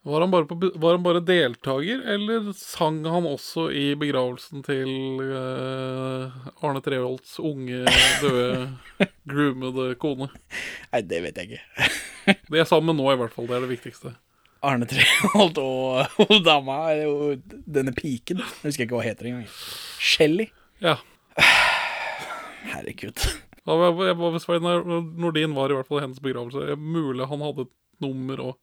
Var 0.05 0.20
han, 0.20 0.29
bare 0.29 0.44
på, 0.44 0.61
var 0.77 0.98
han 0.98 1.07
bare 1.09 1.24
deltaker, 1.24 2.05
eller 2.05 2.53
sang 2.61 3.00
han 3.09 3.24
også 3.24 3.70
i 3.72 3.94
begravelsen 3.96 4.61
til 4.66 5.16
uh, 5.24 6.29
Arne 6.61 6.85
Treholts 6.85 7.40
unge, 7.40 7.88
døde, 8.20 8.77
groomede 9.33 9.94
kone? 9.96 10.29
Nei, 10.92 11.00
det 11.09 11.24
vet 11.24 11.40
jeg 11.40 11.57
ikke. 11.57 11.64
Det 12.27 12.61
er 12.63 12.69
sammen 12.69 12.97
nå, 12.99 13.07
i 13.13 13.19
hvert 13.21 13.35
fall. 13.35 13.47
Det 13.51 13.57
er 13.59 13.65
det 13.67 13.73
viktigste. 13.75 14.15
Arne 14.65 14.87
Treholt 14.89 15.59
og, 15.61 16.21
og 16.25 16.37
dama, 16.47 16.79
og 17.05 17.43
denne 17.69 17.93
piken. 17.97 18.39
Jeg 18.41 18.71
husker 18.71 18.87
ikke 18.87 18.97
hva 18.97 19.03
hun 19.05 19.11
heter 19.11 19.29
engang. 19.29 19.49
Shelly. 20.01 20.47
Ja. 20.81 20.97
Herregud. 22.73 23.21
Ja, 23.65 23.77
jeg 24.09 24.17
hva- 24.21 24.41
Svein 24.43 24.65
Nordin 25.21 25.55
var 25.57 25.73
i 25.73 25.77
hvert 25.77 25.89
fall 25.89 26.01
i 26.01 26.07
hennes 26.07 26.21
begravelse. 26.25 26.77
Mulig 26.81 27.29
han 27.29 27.45
hadde 27.45 27.67
et 27.67 27.73
nummer 28.05 28.41
òg, 28.51 28.57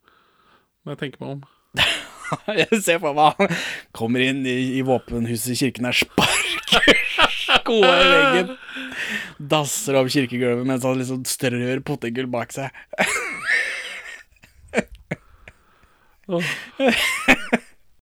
når 0.86 0.96
jeg 0.96 1.02
tenker 1.06 1.24
meg 1.26 1.36
om. 1.38 1.44
Jeg 2.48 2.78
ser 2.86 3.00
for 3.04 3.12
meg 3.12 3.36
han 3.42 3.50
kommer 3.92 4.22
inn 4.24 4.38
i, 4.48 4.78
i 4.80 4.84
våpenhuset 4.88 5.52
i 5.52 5.56
kirken 5.66 5.90
Og 5.90 5.98
sparker 6.00 7.34
skoa 7.36 7.90
i 7.92 8.06
veggen, 8.08 8.54
dasser 9.52 9.98
opp 10.00 10.08
kirkegulvet 10.14 10.64
mens 10.70 10.86
han 10.88 10.96
liksom 11.02 11.26
strør 11.28 11.82
potetgull 11.84 12.30
bak 12.32 12.56
seg. 12.56 12.72
Oh. 16.34 16.42